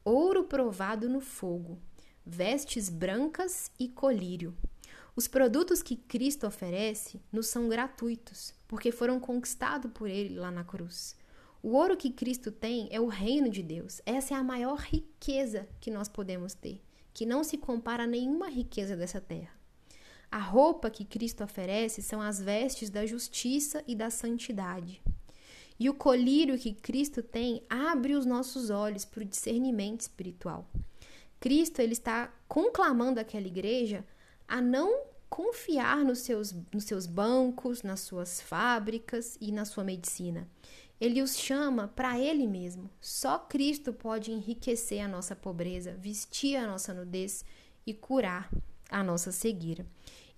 ouro 0.05 0.45
provado 0.45 1.09
no 1.09 1.21
fogo, 1.21 1.79
vestes 2.25 2.89
brancas 2.89 3.71
e 3.79 3.89
colírio. 3.89 4.57
Os 5.15 5.29
produtos 5.29 5.83
que 5.83 5.97
Cristo 5.97 6.47
oferece 6.47 7.21
nos 7.31 7.49
são 7.49 7.69
gratuitos, 7.69 8.55
porque 8.67 8.91
foram 8.91 9.21
conquistados 9.21 9.93
por 9.93 10.09
ele 10.09 10.37
lá 10.37 10.51
na 10.51 10.65
cruz. 10.65 11.15
O 11.63 11.77
ouro 11.77 11.97
que 11.97 12.11
Cristo 12.11 12.51
tem 12.51 12.89
é 12.91 12.99
o 12.99 13.07
reino 13.07 13.49
de 13.49 13.63
Deus. 13.63 14.01
Essa 14.07 14.35
é 14.35 14.37
a 14.37 14.43
maior 14.43 14.79
riqueza 14.79 15.69
que 15.81 15.91
nós 15.91 16.09
podemos 16.09 16.55
ter, 16.55 16.83
que 17.13 17.27
não 17.27 17.45
se 17.45 17.59
compara 17.59 18.05
a 18.05 18.07
nenhuma 18.07 18.49
riqueza 18.49 18.97
dessa 18.97 19.21
terra. 19.21 19.53
A 20.31 20.39
roupa 20.39 20.91
que 20.91 21.05
Cristo 21.05 21.45
oferece 21.45 22.01
são 22.01 22.21
as 22.21 22.41
vestes 22.41 22.89
da 22.89 23.05
justiça 23.05 23.85
e 23.87 23.95
da 23.95 24.09
santidade. 24.09 25.03
E 25.83 25.91
o 25.91 25.95
colírio 25.95 26.57
que 26.57 26.75
Cristo 26.75 27.25
tem 27.25 27.65
abre 27.69 28.15
os 28.15 28.25
nossos 28.25 28.71
olhos 28.71 29.05
para 29.05 29.23
o 29.23 29.25
discernimento 29.25 30.03
espiritual. 30.03 30.65
Cristo 31.41 31.81
ele 31.81 31.93
está 31.93 32.33
conclamando 32.47 33.19
aquela 33.19 33.49
igreja 33.49 34.07
a 34.47 34.61
não 34.61 35.07
confiar 35.29 36.05
nos 36.05 36.21
seus, 36.21 36.55
nos 36.73 36.85
seus 36.85 37.05
bancos, 37.05 37.83
nas 37.83 37.99
suas 37.99 38.41
fábricas 38.41 39.37
e 39.41 39.51
na 39.51 39.65
sua 39.65 39.83
medicina. 39.83 40.49
Ele 41.01 41.21
os 41.21 41.37
chama 41.37 41.89
para 41.89 42.17
Ele 42.17 42.47
mesmo. 42.47 42.89
Só 43.01 43.37
Cristo 43.37 43.93
pode 43.93 44.31
enriquecer 44.31 45.05
a 45.05 45.09
nossa 45.09 45.35
pobreza, 45.35 45.95
vestir 45.95 46.55
a 46.55 46.65
nossa 46.65 46.95
nudez 46.95 47.45
e 47.85 47.93
curar 47.93 48.49
a 48.89 49.03
nossa 49.03 49.33
cegueira. 49.33 49.85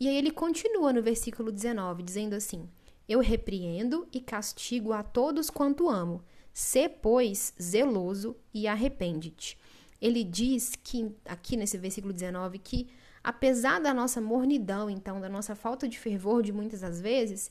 E 0.00 0.08
aí 0.08 0.16
ele 0.16 0.30
continua 0.30 0.90
no 0.90 1.02
versículo 1.02 1.52
19, 1.52 2.02
dizendo 2.02 2.32
assim: 2.32 2.66
Eu 3.08 3.20
repreendo 3.20 4.08
e 4.12 4.20
castigo 4.20 4.92
a 4.92 5.02
todos 5.02 5.50
quanto 5.50 5.88
amo. 5.90 6.22
Sê, 6.52 6.88
pois, 6.88 7.52
zeloso 7.60 8.36
e 8.52 8.66
arrepende-te. 8.66 9.58
Ele 10.00 10.22
diz 10.22 10.72
que, 10.82 11.14
aqui 11.24 11.56
nesse 11.56 11.76
versículo 11.76 12.12
19, 12.12 12.58
que 12.58 12.88
apesar 13.22 13.80
da 13.80 13.94
nossa 13.94 14.20
mornidão, 14.20 14.88
então, 14.90 15.20
da 15.20 15.28
nossa 15.28 15.54
falta 15.54 15.88
de 15.88 15.98
fervor 15.98 16.42
de 16.42 16.52
muitas 16.52 16.82
das 16.82 17.00
vezes, 17.00 17.50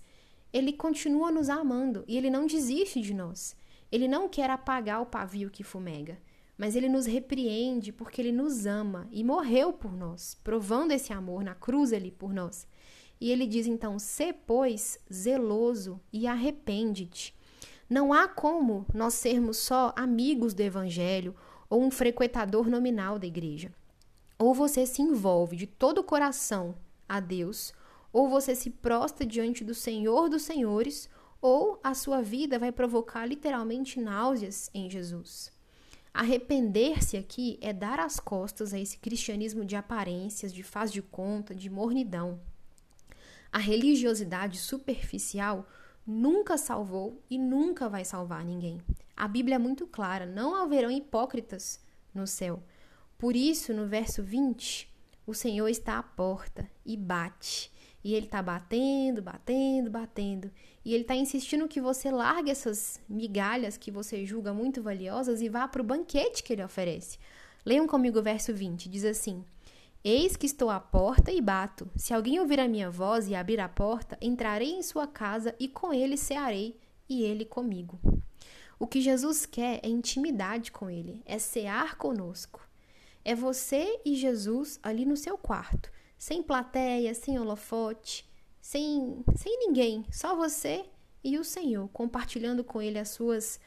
ele 0.53 0.72
continua 0.72 1.31
nos 1.31 1.50
amando 1.50 2.03
e 2.07 2.15
ele 2.15 2.29
não 2.29 2.45
desiste 2.45 3.01
de 3.01 3.13
nós. 3.13 3.55
Ele 3.91 4.07
não 4.07 4.29
quer 4.29 4.50
apagar 4.50 5.01
o 5.01 5.05
pavio 5.05 5.50
que 5.50 5.63
fumega, 5.63 6.19
mas 6.57 6.75
ele 6.75 6.88
nos 6.88 7.05
repreende 7.05 7.91
porque 7.91 8.22
ele 8.22 8.31
nos 8.31 8.65
ama 8.65 9.07
e 9.12 9.24
morreu 9.24 9.74
por 9.74 9.95
nós, 9.95 10.38
provando 10.43 10.91
esse 10.91 11.12
amor 11.12 11.43
na 11.43 11.55
cruz 11.55 11.91
ali 11.91 12.12
por 12.12 12.31
nós. 12.33 12.67
E 13.23 13.31
ele 13.31 13.47
diz 13.47 13.67
então: 13.67 13.97
"Se 13.97 14.33
pois 14.33 14.99
zeloso 15.11 15.97
e 16.11 16.27
arrepende-te". 16.27 17.33
Não 17.89 18.11
há 18.11 18.27
como 18.27 18.85
nós 18.93 19.13
sermos 19.13 19.55
só 19.59 19.93
amigos 19.95 20.53
do 20.53 20.59
evangelho 20.59 21.33
ou 21.69 21.81
um 21.81 21.89
frequentador 21.89 22.67
nominal 22.69 23.17
da 23.17 23.25
igreja. 23.25 23.71
Ou 24.37 24.53
você 24.53 24.85
se 24.85 25.01
envolve 25.01 25.55
de 25.55 25.65
todo 25.65 25.99
o 25.99 26.03
coração 26.03 26.75
a 27.07 27.21
Deus, 27.21 27.73
ou 28.11 28.27
você 28.27 28.53
se 28.53 28.69
prostra 28.69 29.25
diante 29.25 29.63
do 29.63 29.73
Senhor 29.73 30.27
dos 30.27 30.41
Senhores, 30.41 31.07
ou 31.41 31.79
a 31.81 31.93
sua 31.93 32.21
vida 32.21 32.59
vai 32.59 32.73
provocar 32.73 33.25
literalmente 33.25 34.01
náuseas 34.01 34.69
em 34.73 34.89
Jesus. 34.89 35.49
Arrepender-se 36.13 37.15
aqui 37.15 37.57
é 37.61 37.71
dar 37.71 38.01
as 38.01 38.19
costas 38.19 38.73
a 38.73 38.79
esse 38.79 38.97
cristianismo 38.97 39.63
de 39.63 39.77
aparências, 39.77 40.53
de 40.53 40.61
faz 40.61 40.91
de 40.91 41.01
conta, 41.01 41.55
de 41.55 41.69
mornidão. 41.69 42.41
A 43.53 43.60
religiosidade 43.60 44.57
superficial 44.57 45.69
nunca 46.07 46.57
salvou 46.57 47.22
e 47.29 47.38
nunca 47.38 47.88
vai 47.88 48.03
salvar 48.03 48.43
ninguém. 48.43 48.81
A 49.15 49.27
Bíblia 49.27 49.57
é 49.57 49.60
muito 49.60 49.86
clara: 49.86 50.25
não 50.25 50.55
haverão 50.55 50.89
hipócritas 50.89 51.79
no 52.15 52.25
céu. 52.25 52.63
Por 53.15 53.36
isso, 53.36 53.72
no 53.72 53.86
verso 53.86 54.24
20, 54.24 54.91
o 55.27 55.36
Senhor 55.36 55.67
está 55.67 56.00
à 56.00 56.03
porta 56.03 56.67
e 56.83 56.98
bate. 56.98 57.72
E 58.03 58.15
ele 58.15 58.25
está 58.25 58.41
batendo, 58.41 59.22
batendo, 59.22 59.91
batendo. 59.91 60.51
E 60.83 60.91
ele 60.91 61.03
está 61.03 61.15
insistindo 61.15 61.67
que 61.67 61.79
você 61.79 62.10
largue 62.10 62.50
essas 62.50 63.00
migalhas 63.07 63.77
que 63.77 63.91
você 63.91 64.25
julga 64.25 64.51
muito 64.51 64.81
valiosas 64.81 65.43
e 65.43 65.48
vá 65.48 65.67
para 65.67 65.81
o 65.83 65.86
banquete 65.86 66.41
que 66.41 66.53
ele 66.53 66.63
oferece. 66.63 67.19
Leiam 67.63 67.86
comigo 67.86 68.17
o 68.17 68.24
verso 68.24 68.51
20. 68.51 68.89
Diz 68.89 69.05
assim: 69.05 69.45
Eis 70.03 70.36
que 70.36 70.45
estou 70.45 70.69
à 70.69 70.79
porta 70.79 71.31
e 71.31 71.39
bato. 71.39 71.89
Se 71.95 72.13
alguém 72.13 72.39
ouvir 72.39 72.60
a 72.60 72.67
minha 72.67 72.89
voz 72.89 73.27
e 73.27 73.36
abrir 73.36 73.60
a 73.60 73.69
porta, 73.69 74.17
entrarei 74.22 74.72
em 74.72 74.83
sua 74.83 75.07
casa 75.07 75.55
e 75.60 75.67
com 75.67 75.93
ele 75.93 76.17
cearei 76.17 76.79
e 77.07 77.24
ele 77.24 77.45
comigo. 77.45 78.00
O 78.77 78.86
que 78.86 79.00
Jesus 79.00 79.45
quer 79.45 79.79
é 79.81 79.88
intimidade 79.88 80.72
com 80.72 80.89
ele, 80.89 81.21
é 81.25 81.39
cear 81.39 81.95
conosco. 81.97 82.67
É 83.23 83.34
você 83.34 84.01
e 84.04 84.15
Jesus 84.15 84.80
ali 84.84 85.06
no 85.06 85.15
seu 85.15 85.38
quarto 85.38 85.89
sem 86.23 86.41
plateia, 86.41 87.13
sem 87.13 87.38
holofote, 87.38 88.25
sem, 88.62 89.25
sem 89.36 89.60
ninguém, 89.60 90.06
só 90.10 90.34
você 90.34 90.86
e 91.21 91.38
o 91.38 91.43
Senhor, 91.43 91.89
compartilhando 91.89 92.63
com 92.63 92.82
Ele 92.82 92.97
as 92.97 93.10
suas 93.10 93.60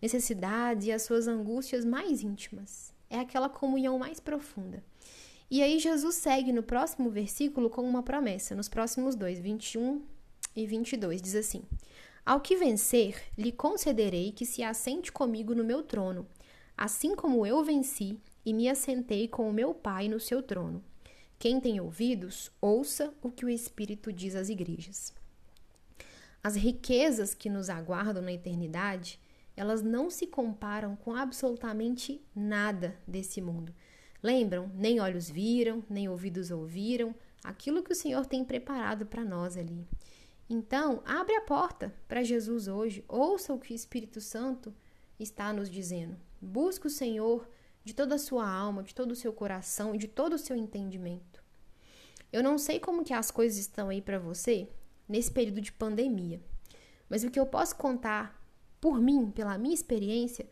necessidades 0.00 0.86
e 0.86 0.92
as 0.92 1.00
suas 1.00 1.26
angústias 1.26 1.86
mais 1.86 2.22
íntimas. 2.22 2.92
É 3.08 3.18
aquela 3.18 3.48
comunhão 3.48 3.98
mais 3.98 4.20
profunda. 4.20 4.84
E 5.52 5.62
aí 5.62 5.78
Jesus 5.78 6.14
segue 6.14 6.50
no 6.50 6.62
próximo 6.62 7.10
versículo 7.10 7.68
com 7.68 7.82
uma 7.82 8.02
promessa, 8.02 8.54
nos 8.54 8.70
próximos 8.70 9.14
dois, 9.14 9.38
21 9.38 10.00
e 10.56 10.66
22, 10.66 11.20
diz 11.20 11.34
assim: 11.34 11.62
Ao 12.24 12.40
que 12.40 12.56
vencer, 12.56 13.22
lhe 13.36 13.52
concederei 13.52 14.32
que 14.32 14.46
se 14.46 14.62
assente 14.62 15.12
comigo 15.12 15.54
no 15.54 15.62
meu 15.62 15.82
trono, 15.82 16.26
assim 16.74 17.14
como 17.14 17.44
eu 17.44 17.62
venci 17.62 18.18
e 18.46 18.54
me 18.54 18.66
assentei 18.66 19.28
com 19.28 19.46
o 19.46 19.52
meu 19.52 19.74
Pai 19.74 20.08
no 20.08 20.18
seu 20.18 20.42
trono. 20.42 20.82
Quem 21.38 21.60
tem 21.60 21.78
ouvidos, 21.82 22.50
ouça 22.58 23.12
o 23.20 23.30
que 23.30 23.44
o 23.44 23.50
Espírito 23.50 24.10
diz 24.10 24.34
às 24.34 24.48
igrejas. 24.48 25.12
As 26.42 26.56
riquezas 26.56 27.34
que 27.34 27.50
nos 27.50 27.68
aguardam 27.68 28.22
na 28.22 28.32
eternidade, 28.32 29.20
elas 29.54 29.82
não 29.82 30.08
se 30.08 30.26
comparam 30.26 30.96
com 30.96 31.14
absolutamente 31.14 32.24
nada 32.34 32.96
desse 33.06 33.42
mundo. 33.42 33.74
Lembram? 34.22 34.70
Nem 34.74 35.00
olhos 35.00 35.28
viram, 35.28 35.82
nem 35.90 36.08
ouvidos 36.08 36.50
ouviram 36.50 37.14
aquilo 37.42 37.82
que 37.82 37.92
o 37.92 37.96
Senhor 37.96 38.24
tem 38.26 38.44
preparado 38.44 39.04
para 39.04 39.24
nós 39.24 39.56
ali. 39.56 39.86
Então, 40.48 41.02
abre 41.04 41.34
a 41.34 41.40
porta 41.40 41.94
para 42.06 42.22
Jesus 42.22 42.68
hoje, 42.68 43.04
ouça 43.08 43.52
o 43.52 43.58
que 43.58 43.72
o 43.72 43.74
Espírito 43.74 44.20
Santo 44.20 44.72
está 45.18 45.52
nos 45.52 45.68
dizendo. 45.68 46.16
Busque 46.40 46.86
o 46.86 46.90
Senhor 46.90 47.48
de 47.84 47.94
toda 47.94 48.14
a 48.14 48.18
sua 48.18 48.48
alma, 48.48 48.82
de 48.82 48.94
todo 48.94 49.12
o 49.12 49.16
seu 49.16 49.32
coração 49.32 49.94
e 49.94 49.98
de 49.98 50.06
todo 50.06 50.34
o 50.34 50.38
seu 50.38 50.56
entendimento. 50.56 51.42
Eu 52.32 52.42
não 52.42 52.58
sei 52.58 52.78
como 52.78 53.04
que 53.04 53.12
as 53.12 53.30
coisas 53.30 53.58
estão 53.58 53.88
aí 53.88 54.00
para 54.00 54.18
você 54.18 54.68
nesse 55.08 55.30
período 55.30 55.60
de 55.60 55.72
pandemia, 55.72 56.40
mas 57.08 57.24
o 57.24 57.30
que 57.30 57.38
eu 57.38 57.46
posso 57.46 57.76
contar 57.76 58.40
por 58.80 59.00
mim, 59.00 59.30
pela 59.30 59.58
minha 59.58 59.74
experiência, 59.74 60.48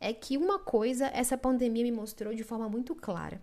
é 0.00 0.14
que 0.14 0.38
uma 0.38 0.58
coisa 0.58 1.06
essa 1.08 1.36
pandemia 1.36 1.84
me 1.84 1.92
mostrou 1.92 2.34
de 2.34 2.42
forma 2.42 2.68
muito 2.68 2.94
clara. 2.94 3.40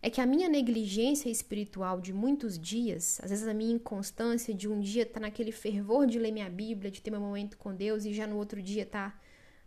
É 0.00 0.10
que 0.10 0.20
a 0.20 0.26
minha 0.26 0.48
negligência 0.48 1.28
espiritual 1.28 2.00
de 2.00 2.12
muitos 2.12 2.56
dias, 2.58 3.18
às 3.22 3.30
vezes 3.30 3.48
a 3.48 3.54
minha 3.54 3.74
inconstância 3.74 4.54
de 4.54 4.68
um 4.68 4.78
dia 4.78 5.02
estar 5.02 5.14
tá 5.14 5.20
naquele 5.20 5.50
fervor 5.50 6.06
de 6.06 6.18
ler 6.18 6.30
minha 6.30 6.48
Bíblia, 6.48 6.90
de 6.90 7.02
ter 7.02 7.10
meu 7.10 7.20
momento 7.20 7.56
com 7.56 7.74
Deus 7.74 8.04
e 8.04 8.12
já 8.12 8.26
no 8.26 8.36
outro 8.36 8.62
dia 8.62 8.82
estar 8.82 9.10
tá 9.10 9.20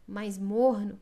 mais 0.07 0.37
morno, 0.37 0.97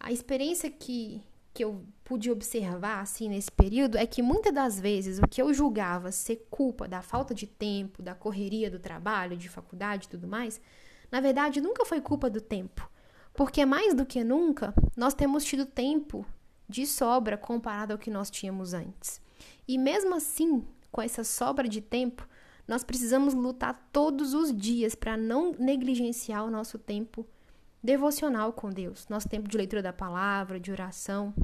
a 0.00 0.10
experiência 0.10 0.70
que, 0.70 1.22
que 1.52 1.62
eu 1.62 1.84
pude 2.02 2.30
observar 2.30 3.00
assim 3.00 3.28
nesse 3.28 3.52
período 3.52 3.98
é 3.98 4.06
que 4.06 4.22
muitas 4.22 4.52
das 4.52 4.80
vezes 4.80 5.18
o 5.18 5.28
que 5.28 5.40
eu 5.40 5.52
julgava 5.52 6.10
ser 6.10 6.46
culpa 6.50 6.88
da 6.88 7.02
falta 7.02 7.34
de 7.34 7.46
tempo, 7.46 8.02
da 8.02 8.14
correria 8.14 8.70
do 8.70 8.80
trabalho, 8.80 9.36
de 9.36 9.48
faculdade 9.48 10.06
e 10.06 10.08
tudo 10.08 10.26
mais, 10.26 10.60
na 11.12 11.20
verdade 11.20 11.60
nunca 11.60 11.84
foi 11.84 12.00
culpa 12.00 12.28
do 12.28 12.40
tempo. 12.40 12.89
Porque 13.34 13.64
mais 13.64 13.94
do 13.94 14.04
que 14.04 14.22
nunca, 14.22 14.74
nós 14.96 15.14
temos 15.14 15.44
tido 15.44 15.64
tempo 15.64 16.26
de 16.68 16.86
sobra 16.86 17.36
comparado 17.36 17.92
ao 17.92 17.98
que 17.98 18.10
nós 18.10 18.30
tínhamos 18.30 18.74
antes. 18.74 19.20
E 19.66 19.78
mesmo 19.78 20.14
assim, 20.14 20.64
com 20.90 21.00
essa 21.00 21.24
sobra 21.24 21.68
de 21.68 21.80
tempo, 21.80 22.26
nós 22.66 22.84
precisamos 22.84 23.34
lutar 23.34 23.88
todos 23.92 24.34
os 24.34 24.56
dias 24.56 24.94
para 24.94 25.16
não 25.16 25.52
negligenciar 25.58 26.44
o 26.44 26.50
nosso 26.50 26.78
tempo 26.78 27.26
devocional 27.82 28.52
com 28.52 28.70
Deus, 28.70 29.08
nosso 29.08 29.28
tempo 29.28 29.48
de 29.48 29.56
leitura 29.56 29.82
da 29.82 29.92
palavra, 29.92 30.60
de 30.60 30.70
oração. 30.70 31.34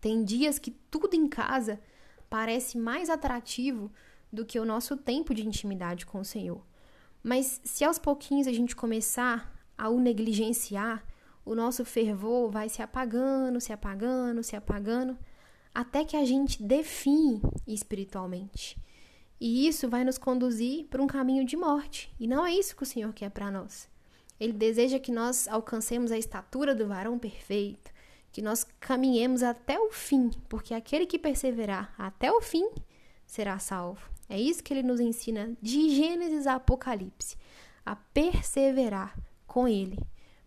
Tem 0.00 0.24
dias 0.24 0.58
que 0.58 0.70
tudo 0.70 1.14
em 1.14 1.28
casa 1.28 1.80
parece 2.28 2.76
mais 2.76 3.08
atrativo 3.08 3.90
do 4.32 4.44
que 4.44 4.58
o 4.58 4.64
nosso 4.64 4.96
tempo 4.96 5.34
de 5.34 5.46
intimidade 5.46 6.04
com 6.04 6.20
o 6.20 6.24
Senhor. 6.24 6.64
Mas 7.22 7.60
se 7.62 7.84
aos 7.84 7.98
pouquinhos 7.98 8.46
a 8.46 8.52
gente 8.52 8.74
começar 8.74 9.51
a 9.76 9.88
o 9.88 9.98
negligenciar, 10.00 11.04
o 11.44 11.54
nosso 11.54 11.84
fervor 11.84 12.50
vai 12.50 12.68
se 12.68 12.82
apagando, 12.82 13.60
se 13.60 13.72
apagando, 13.72 14.42
se 14.42 14.54
apagando, 14.54 15.18
até 15.74 16.04
que 16.04 16.16
a 16.16 16.24
gente 16.24 16.62
define 16.62 17.40
espiritualmente. 17.66 18.78
E 19.40 19.66
isso 19.66 19.88
vai 19.88 20.04
nos 20.04 20.18
conduzir 20.18 20.86
para 20.86 21.02
um 21.02 21.06
caminho 21.06 21.44
de 21.44 21.56
morte. 21.56 22.14
E 22.20 22.28
não 22.28 22.46
é 22.46 22.54
isso 22.54 22.76
que 22.76 22.84
o 22.84 22.86
Senhor 22.86 23.12
quer 23.12 23.30
para 23.30 23.50
nós. 23.50 23.88
Ele 24.38 24.52
deseja 24.52 24.98
que 24.98 25.10
nós 25.10 25.48
alcancemos 25.48 26.12
a 26.12 26.18
estatura 26.18 26.74
do 26.74 26.86
varão 26.86 27.18
perfeito, 27.18 27.90
que 28.30 28.40
nós 28.40 28.64
caminhemos 28.78 29.42
até 29.42 29.78
o 29.78 29.90
fim, 29.90 30.30
porque 30.48 30.74
aquele 30.74 31.06
que 31.06 31.18
perseverar 31.18 31.92
até 31.98 32.30
o 32.30 32.40
fim 32.40 32.70
será 33.26 33.58
salvo. 33.58 34.08
É 34.28 34.40
isso 34.40 34.62
que 34.62 34.72
ele 34.72 34.82
nos 34.82 35.00
ensina 35.00 35.56
de 35.60 35.90
Gênesis 35.90 36.46
a 36.46 36.54
Apocalipse, 36.54 37.36
a 37.84 37.96
perseverar 37.96 39.16
com 39.52 39.68
ele, 39.68 39.98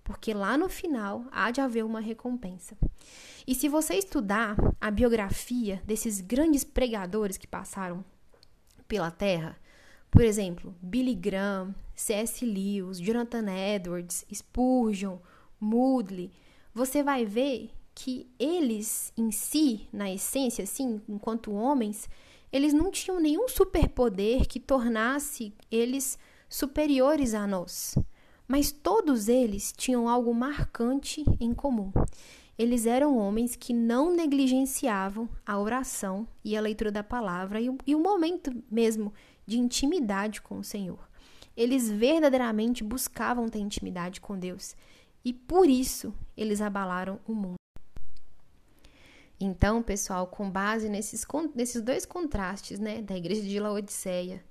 porque 0.04 0.34
lá 0.34 0.58
no 0.58 0.68
final 0.68 1.26
há 1.32 1.52
de 1.52 1.62
haver 1.62 1.86
uma 1.86 2.00
recompensa. 2.00 2.76
E 3.46 3.54
se 3.54 3.70
você 3.70 3.94
estudar 3.94 4.56
a 4.82 4.90
biografia 4.90 5.80
desses 5.86 6.20
grandes 6.22 6.64
pregadores 6.64 7.38
que 7.38 7.46
passaram 7.46 8.04
pela 8.88 9.12
terra, 9.12 9.56
por 10.10 10.24
exemplo, 10.24 10.76
Billy 10.82 11.14
Graham, 11.14 11.76
C.S. 11.96 12.44
Lewis, 12.44 12.98
Jonathan 13.00 13.46
Edwards, 13.48 14.26
Spurgeon, 14.34 15.20
Moodley, 15.60 16.32
você 16.74 17.04
vai 17.04 17.26
ver 17.26 17.70
que 17.94 18.28
eles 18.40 19.14
em 19.16 19.30
si, 19.30 19.88
na 19.94 20.12
essência, 20.12 20.64
assim, 20.64 21.00
enquanto 21.08 21.54
homens, 21.54 22.10
eles 22.52 22.74
não 22.74 22.90
tinham 22.90 23.20
nenhum 23.20 23.48
superpoder 23.48 24.48
que 24.48 24.60
tornasse 24.60 25.54
eles 25.70 26.18
superiores 26.50 27.36
a 27.36 27.46
nós. 27.46 27.96
Mas 28.48 28.72
todos 28.72 29.28
eles 29.28 29.74
tinham 29.76 30.08
algo 30.08 30.34
marcante 30.34 31.24
em 31.40 31.54
comum. 31.54 31.92
Eles 32.58 32.86
eram 32.86 33.18
homens 33.18 33.56
que 33.56 33.74
não 33.74 34.16
negligenciavam 34.16 35.28
a 35.46 35.60
oração 35.60 36.28
e 36.44 36.56
a 36.56 36.62
leitura 36.62 36.92
da 36.92 37.04
palavra 37.04 37.60
e 37.60 37.70
o, 37.70 37.78
e 37.86 37.94
o 37.94 38.00
momento 38.00 38.52
mesmo 38.72 39.14
de 39.46 39.58
intimidade 39.58 40.42
com 40.42 40.60
o 40.60 40.64
Senhor. 40.64 41.00
Eles 41.58 41.90
verdadeiramente 41.90 42.84
buscavam 42.84 43.50
ter 43.50 43.60
intimidade 43.60 44.22
com 44.22 44.38
Deus 44.38 44.76
e 45.24 45.34
por 45.34 45.70
isso 45.70 46.14
eles 46.38 46.62
abalaram 46.62 47.20
o 47.28 47.34
mundo. 47.34 47.56
Então, 49.40 49.84
pessoal, 49.84 50.28
com 50.28 50.50
base 50.50 50.88
nesses, 50.88 51.26
nesses 51.54 51.82
dois 51.82 52.06
contrastes, 52.06 52.80
né, 52.80 53.02
da 53.02 53.18
igreja 53.18 53.42
de 53.42 53.60
Laodiceia, 53.60 54.44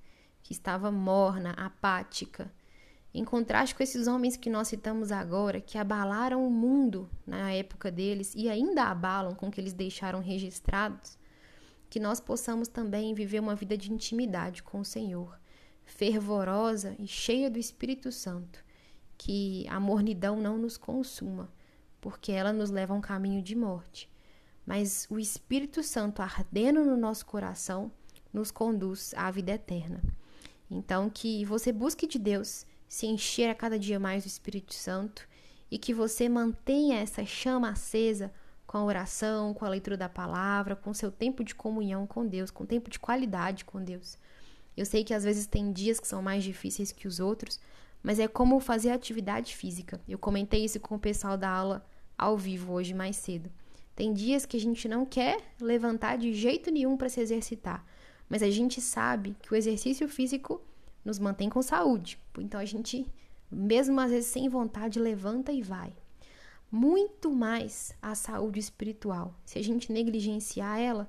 que 0.43 0.53
estava 0.53 0.91
morna, 0.91 1.53
apática, 1.53 2.53
em 3.15 3.25
contraste 3.25 3.77
com 3.77 3.83
esses 3.83 4.09
homens 4.09 4.37
que 4.37 4.51
nós 4.51 4.67
citamos 4.67 5.13
agora, 5.13 5.61
que 5.61 5.79
abalaram 5.79 6.45
o 6.45 6.51
mundo 6.51 7.09
na 7.25 7.53
época 7.53 7.89
deles 7.89 8.35
e 8.35 8.49
ainda 8.49 8.87
abalam 8.87 9.37
com 9.37 9.47
o 9.47 9.51
que 9.53 9.61
eles 9.61 9.73
deixaram 9.73 10.19
registrados, 10.19 11.17
que 11.89 12.01
nós 12.01 12.19
possamos 12.19 12.67
também 12.67 13.15
viver 13.15 13.39
uma 13.39 13.55
vida 13.55 13.77
de 13.77 13.93
intimidade 13.93 14.65
com 14.65 14.81
o 14.81 14.85
Senhor, 14.85 15.39
fervorosa 15.85 16.97
e 16.99 17.07
cheia 17.07 17.49
do 17.49 17.57
Espírito 17.57 18.11
Santo, 18.11 18.65
que 19.17 19.65
a 19.69 19.79
mornidão 19.79 20.37
não 20.37 20.59
nos 20.59 20.77
consuma, 20.77 21.53
porque 22.01 22.33
ela 22.33 22.53
nos 22.53 22.71
leva 22.71 22.95
a 22.95 22.97
um 22.97 23.01
caminho 23.01 23.41
de 23.41 23.55
morte. 23.55 24.11
Mas 24.67 25.07
o 25.09 25.21
Espírito 25.21 25.85
Santo 25.85 26.21
ardendo 26.21 26.85
no 26.85 26.97
nosso 26.97 27.25
coração 27.27 27.93
nos 28.33 28.51
conduz 28.51 29.15
à 29.17 29.31
vida 29.31 29.53
eterna. 29.53 30.03
Então, 30.69 31.09
que 31.09 31.45
você 31.45 31.71
busque 31.71 32.09
de 32.09 32.19
Deus 32.19 32.67
se 32.95 33.07
encher 33.07 33.51
a 33.51 33.57
cada 33.57 33.77
dia 33.77 33.99
mais 33.99 34.23
do 34.23 34.29
Espírito 34.29 34.73
Santo 34.73 35.27
e 35.69 35.77
que 35.79 35.93
você 35.93 36.29
mantenha 36.29 37.01
essa 37.01 37.27
chama 37.27 37.71
acesa 37.71 38.33
com 38.69 38.79
a 38.79 38.85
oração, 38.85 39.53
com 39.53 39.65
a 39.65 39.69
leitura 39.69 39.97
da 39.97 40.09
palavra, 40.09 40.77
com 40.77 40.95
seu 40.95 41.11
tempo 41.11 41.43
de 41.43 41.57
comunhão 41.57 42.07
com 42.07 42.25
Deus, 42.25 42.53
com 42.53 42.65
tempo 42.65 42.89
de 42.89 43.01
qualidade 43.01 43.65
com 43.65 43.83
Deus. 43.83 44.17
Eu 44.77 44.87
sei 44.87 45.03
que 45.03 45.13
às 45.13 45.25
vezes 45.25 45.45
tem 45.45 45.73
dias 45.73 45.99
que 45.99 46.07
são 46.07 46.23
mais 46.23 46.45
difíceis 46.45 46.93
que 46.93 47.09
os 47.09 47.19
outros, 47.19 47.59
mas 48.01 48.21
é 48.21 48.29
como 48.29 48.61
fazer 48.61 48.91
atividade 48.91 49.57
física. 49.57 50.01
Eu 50.09 50.17
comentei 50.17 50.65
isso 50.65 50.79
com 50.79 50.95
o 50.95 51.01
pessoal 51.01 51.37
da 51.37 51.51
aula 51.51 51.85
ao 52.17 52.39
vivo 52.39 52.73
hoje 52.73 52.95
mais 52.95 53.17
cedo. 53.17 53.51
Tem 53.97 54.13
dias 54.13 54.47
que 54.47 54.57
a 54.57 54.61
gente 54.61 54.87
não 54.87 55.05
quer 55.05 55.39
levantar 55.61 56.17
de 56.17 56.33
jeito 56.33 56.71
nenhum 56.71 56.97
para 56.97 57.09
se 57.09 57.21
exercitar, 57.21 57.85
mas 58.29 58.41
a 58.41 58.51
gente 58.51 58.81
sabe 58.81 59.35
que 59.43 59.53
o 59.53 59.57
exercício 59.57 60.09
físico 60.09 60.63
nos 61.05 61.19
mantém 61.19 61.49
com 61.49 61.61
saúde. 61.63 62.19
Então 62.39 62.59
a 62.59 62.65
gente, 62.65 63.07
mesmo 63.51 64.01
às 64.01 64.11
vezes 64.11 64.31
sem 64.31 64.49
vontade, 64.49 64.99
levanta 64.99 65.53
e 65.53 65.63
vai. 65.63 65.93
Muito 66.71 67.31
mais 67.33 67.95
a 68.01 68.15
saúde 68.15 68.59
espiritual. 68.59 69.35
Se 69.45 69.59
a 69.59 69.63
gente 69.63 69.93
negligenciar 69.93 70.81
ela, 70.81 71.09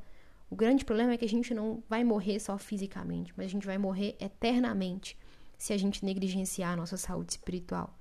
o 0.49 0.55
grande 0.55 0.85
problema 0.85 1.13
é 1.13 1.17
que 1.17 1.25
a 1.25 1.29
gente 1.29 1.53
não 1.53 1.81
vai 1.89 2.03
morrer 2.03 2.39
só 2.39 2.57
fisicamente, 2.57 3.33
mas 3.35 3.47
a 3.47 3.49
gente 3.49 3.65
vai 3.65 3.77
morrer 3.77 4.15
eternamente 4.19 5.17
se 5.57 5.73
a 5.73 5.77
gente 5.77 6.05
negligenciar 6.05 6.73
a 6.73 6.75
nossa 6.75 6.97
saúde 6.97 7.31
espiritual. 7.31 7.97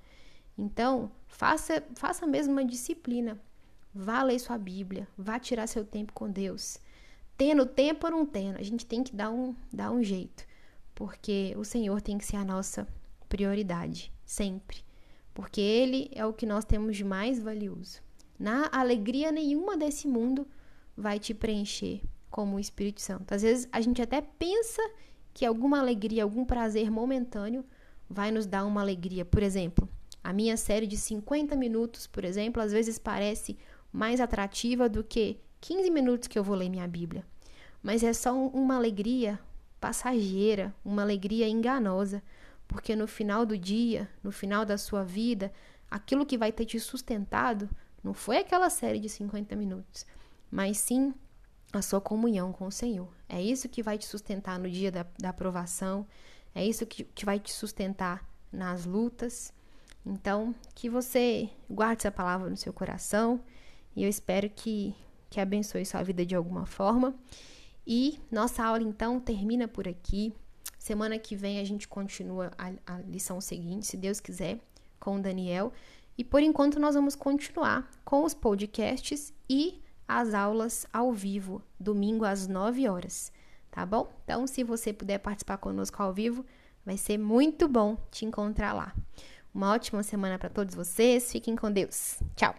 Então, 0.57 1.11
faça, 1.27 1.83
faça 1.95 2.27
mesmo 2.27 2.53
uma 2.53 2.65
disciplina. 2.65 3.39
Vá 3.93 4.21
ler 4.21 4.39
sua 4.39 4.57
Bíblia, 4.57 5.07
vá 5.17 5.39
tirar 5.39 5.67
seu 5.67 5.83
tempo 5.83 6.13
com 6.13 6.29
Deus. 6.29 6.77
Tendo 7.37 7.65
tempo 7.65 8.05
ou 8.05 8.11
não 8.11 8.25
tendo, 8.25 8.57
a 8.57 8.63
gente 8.63 8.85
tem 8.85 9.03
que 9.03 9.15
dar 9.15 9.31
um, 9.31 9.55
dar 9.73 9.91
um 9.91 10.03
jeito 10.03 10.45
porque 10.95 11.53
o 11.57 11.63
Senhor 11.65 12.01
tem 12.01 12.17
que 12.17 12.25
ser 12.25 12.37
a 12.37 12.45
nossa 12.45 12.87
prioridade, 13.27 14.11
sempre. 14.25 14.77
Porque 15.33 15.59
Ele 15.59 16.09
é 16.13 16.25
o 16.25 16.33
que 16.33 16.45
nós 16.45 16.63
temos 16.63 16.95
de 16.95 17.03
mais 17.03 17.39
valioso. 17.39 18.01
Na 18.39 18.69
alegria 18.71 19.31
nenhuma 19.31 19.77
desse 19.77 20.07
mundo 20.07 20.47
vai 20.95 21.19
te 21.19 21.33
preencher 21.33 22.01
como 22.31 22.55
o 22.55 22.59
Espírito 22.59 23.01
Santo. 23.01 23.33
Às 23.33 23.41
vezes 23.41 23.67
a 23.71 23.81
gente 23.81 24.01
até 24.01 24.21
pensa 24.21 24.81
que 25.33 25.45
alguma 25.45 25.79
alegria, 25.79 26.23
algum 26.23 26.45
prazer 26.45 26.89
momentâneo 26.89 27.65
vai 28.09 28.31
nos 28.31 28.45
dar 28.45 28.65
uma 28.65 28.81
alegria. 28.81 29.25
Por 29.25 29.43
exemplo, 29.43 29.87
a 30.23 30.31
minha 30.31 30.55
série 30.55 30.87
de 30.87 30.97
50 30.97 31.55
minutos, 31.55 32.07
por 32.07 32.23
exemplo, 32.23 32.61
às 32.61 32.71
vezes 32.71 32.97
parece 32.97 33.57
mais 33.91 34.19
atrativa 34.19 34.87
do 34.87 35.03
que 35.03 35.39
15 35.61 35.89
minutos 35.89 36.27
que 36.27 36.37
eu 36.37 36.43
vou 36.43 36.55
ler 36.55 36.69
minha 36.69 36.87
Bíblia. 36.87 37.25
Mas 37.81 38.03
é 38.03 38.13
só 38.13 38.33
uma 38.33 38.75
alegria 38.75 39.39
passageira, 39.85 40.73
uma 40.83 41.03
alegria 41.03 41.47
enganosa, 41.47 42.23
porque 42.67 42.95
no 42.95 43.05
final 43.05 43.45
do 43.45 43.55
dia, 43.55 44.09
no 44.23 44.31
final 44.31 44.65
da 44.65 44.79
sua 44.79 45.03
vida, 45.03 45.53
aquilo 45.91 46.25
que 46.25 46.39
vai 46.39 46.51
ter 46.51 46.65
te 46.65 46.79
sustentado 46.79 47.69
não 48.03 48.11
foi 48.11 48.37
aquela 48.37 48.67
série 48.71 48.99
de 48.99 49.07
50 49.07 49.55
minutos, 49.55 50.03
mas 50.49 50.79
sim 50.79 51.13
a 51.71 51.83
sua 51.83 52.01
comunhão 52.01 52.51
com 52.51 52.65
o 52.65 52.71
Senhor. 52.71 53.07
É 53.29 53.39
isso 53.39 53.69
que 53.69 53.83
vai 53.83 53.95
te 53.95 54.07
sustentar 54.07 54.57
no 54.57 54.67
dia 54.67 54.91
da, 54.91 55.05
da 55.19 55.29
aprovação, 55.29 56.07
é 56.55 56.65
isso 56.65 56.83
que, 56.87 57.03
que 57.03 57.23
vai 57.23 57.39
te 57.39 57.53
sustentar 57.53 58.27
nas 58.51 58.85
lutas. 58.87 59.53
Então, 60.03 60.55
que 60.73 60.89
você 60.89 61.47
guarde 61.69 62.01
essa 62.01 62.11
palavra 62.11 62.49
no 62.49 62.57
seu 62.57 62.73
coração 62.73 63.39
e 63.95 64.01
eu 64.03 64.09
espero 64.09 64.49
que, 64.49 64.95
que 65.29 65.39
abençoe 65.39 65.85
sua 65.85 66.01
vida 66.01 66.25
de 66.25 66.33
alguma 66.33 66.65
forma. 66.65 67.13
E 67.85 68.19
nossa 68.31 68.63
aula 68.63 68.81
então 68.81 69.19
termina 69.19 69.67
por 69.67 69.87
aqui. 69.87 70.33
Semana 70.79 71.17
que 71.17 71.35
vem 71.35 71.59
a 71.59 71.63
gente 71.63 71.87
continua 71.87 72.51
a, 72.57 72.71
a 72.85 72.99
lição 72.99 73.39
seguinte, 73.41 73.87
se 73.87 73.97
Deus 73.97 74.19
quiser, 74.19 74.59
com 74.99 75.17
o 75.17 75.21
Daniel. 75.21 75.71
E 76.17 76.23
por 76.23 76.41
enquanto 76.41 76.79
nós 76.79 76.95
vamos 76.95 77.15
continuar 77.15 77.89
com 78.03 78.23
os 78.23 78.33
podcasts 78.33 79.33
e 79.49 79.81
as 80.07 80.33
aulas 80.33 80.85
ao 80.93 81.11
vivo, 81.11 81.61
domingo 81.79 82.25
às 82.25 82.47
9 82.47 82.87
horas, 82.87 83.31
tá 83.71 83.85
bom? 83.85 84.11
Então, 84.23 84.45
se 84.47 84.63
você 84.63 84.93
puder 84.93 85.17
participar 85.19 85.57
conosco 85.57 86.01
ao 86.01 86.13
vivo, 86.13 86.45
vai 86.85 86.97
ser 86.97 87.17
muito 87.17 87.67
bom 87.67 87.97
te 88.11 88.25
encontrar 88.25 88.73
lá. 88.73 88.93
Uma 89.53 89.71
ótima 89.71 90.03
semana 90.03 90.37
para 90.37 90.49
todos 90.49 90.75
vocês. 90.75 91.31
Fiquem 91.31 91.55
com 91.55 91.71
Deus. 91.71 92.19
Tchau. 92.35 92.53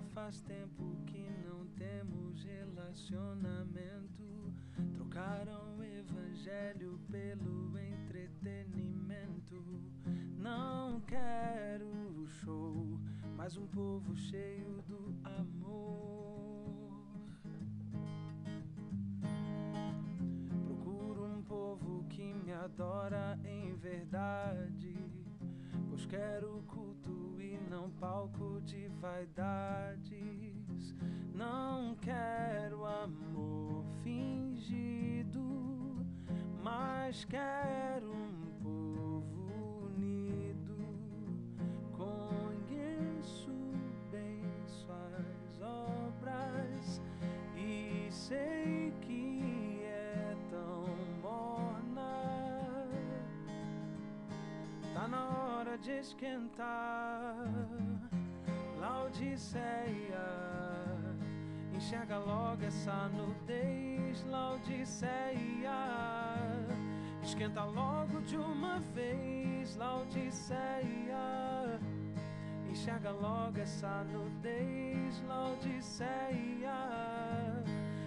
Faz 0.00 0.40
tempo 0.42 0.96
que 1.06 1.28
não 1.44 1.66
temos 1.68 2.44
relacionamento. 2.44 4.52
Trocaram 4.94 5.78
o 5.78 5.82
evangelho 5.82 7.00
pelo 7.10 7.78
entretenimento. 7.78 9.62
Não 10.36 11.00
quero 11.00 12.26
show, 12.26 12.98
mas 13.36 13.56
um 13.56 13.66
povo 13.66 14.14
cheio 14.16 14.82
do 14.86 15.14
amor. 15.24 16.66
Procuro 20.64 21.24
um 21.24 21.42
povo 21.42 22.04
que 22.10 22.34
me 22.34 22.52
adora 22.52 23.38
em 23.44 23.74
verdade. 23.76 24.94
Pois 25.88 26.04
quero 26.06 26.62
culto 26.66 27.40
e 27.40 27.58
não 27.70 27.88
palco 27.90 28.60
de 28.62 28.88
vaidades. 29.00 29.55
Mas 37.06 37.24
quero 37.26 38.10
um 38.10 38.32
povo 38.60 39.86
unido. 39.94 40.76
Conheço 41.96 43.52
bem 44.10 44.42
suas 44.66 45.62
obras 45.62 47.00
e 47.54 48.08
sei 48.10 48.92
que 49.02 49.84
é 49.84 50.34
tão 50.50 50.84
morna. 51.22 52.88
Tá 54.92 55.06
na 55.06 55.28
hora 55.28 55.78
de 55.78 55.92
esquentar. 55.92 57.36
Laodiceia. 58.80 60.26
Enxerga 61.72 62.18
logo 62.18 62.64
essa 62.64 63.08
nudez, 63.10 64.24
Laodiceia. 64.24 66.05
Esquenta 67.26 67.64
logo 67.64 68.20
de 68.20 68.36
uma 68.36 68.78
vez, 68.94 69.74
Laodiceia. 69.74 70.46
Enxerga 72.70 73.10
logo 73.10 73.58
essa 73.58 74.04
nudez, 74.04 75.20
Laodiceia. 75.26 76.70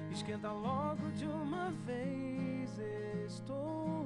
Esquenta 0.09 0.49
logo 0.49 1.11
de 1.17 1.27
uma 1.27 1.69
vez, 1.85 2.79
estou 3.27 3.98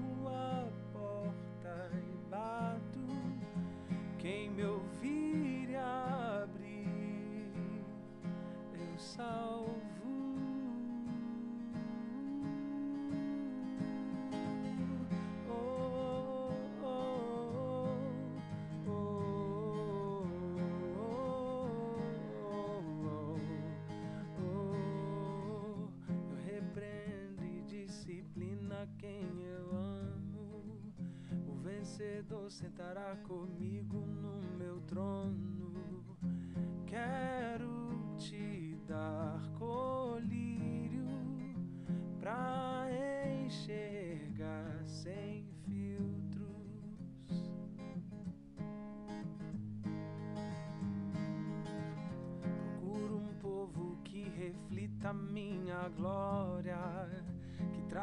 sentará 32.50 33.16
comigo 33.18 33.83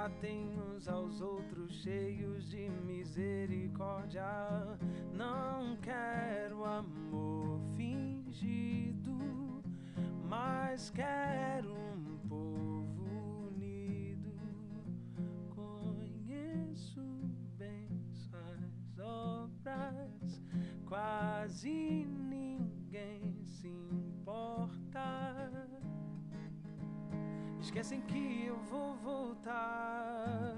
tratem 0.00 0.58
uns 0.58 0.88
aos 0.88 1.20
outros 1.20 1.82
cheios 1.82 2.48
de 2.48 2.70
misericórdia. 2.86 4.24
Não 5.12 5.76
quero 5.76 6.64
amor 6.64 7.60
fingido, 7.76 9.62
mas 10.26 10.88
quero 10.88 11.74
um 11.74 12.18
povo 12.26 13.48
unido. 13.48 14.32
Conheço 15.54 17.04
bem 17.58 18.02
suas 18.14 18.98
obras, 18.98 20.42
quase 20.86 22.06
ninguém 22.06 23.44
se 23.44 23.68
importa. 23.68 25.79
Esquecem 27.70 28.00
que 28.00 28.46
eu 28.48 28.56
vou 28.68 28.96
voltar. 28.96 30.56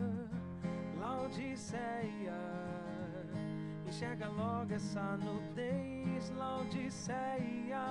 Laodiceia, 0.98 2.40
enxerga 3.86 4.28
logo 4.28 4.72
essa 4.72 5.18
nudez, 5.18 6.30
Laodiceia. 6.30 7.84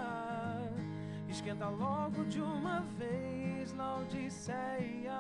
Esquenta 1.29 1.69
logo 1.69 2.25
de 2.25 2.41
uma 2.41 2.79
vez, 2.97 3.71
Laodiceia. 3.73 5.13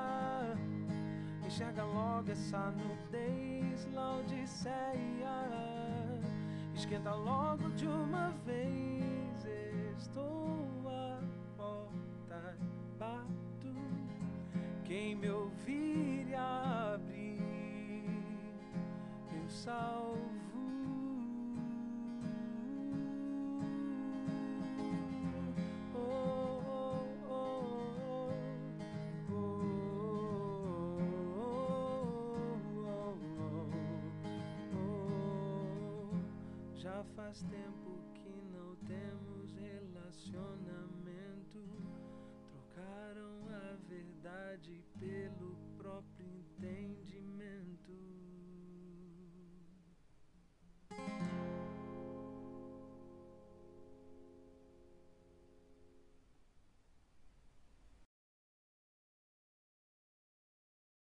Enxerga 1.45 1.83
logo 1.83 2.31
essa 2.31 2.71
nudez, 2.71 3.87
Laodiceia. 3.93 5.37
Esquenta 6.73 7.13
logo 7.13 7.69
de 7.75 7.85
uma 7.85 8.31
vez, 8.47 8.80
salvo. 19.61 20.17
Oh, 25.93 26.63
oh, 26.67 27.05
oh, 27.29 27.61
oh, 29.29 29.45
oh, 31.37 31.55
oh, 32.77 33.19
oh. 34.73 36.09
Já 36.75 37.03
faz 37.15 37.43
tempo 37.43 37.80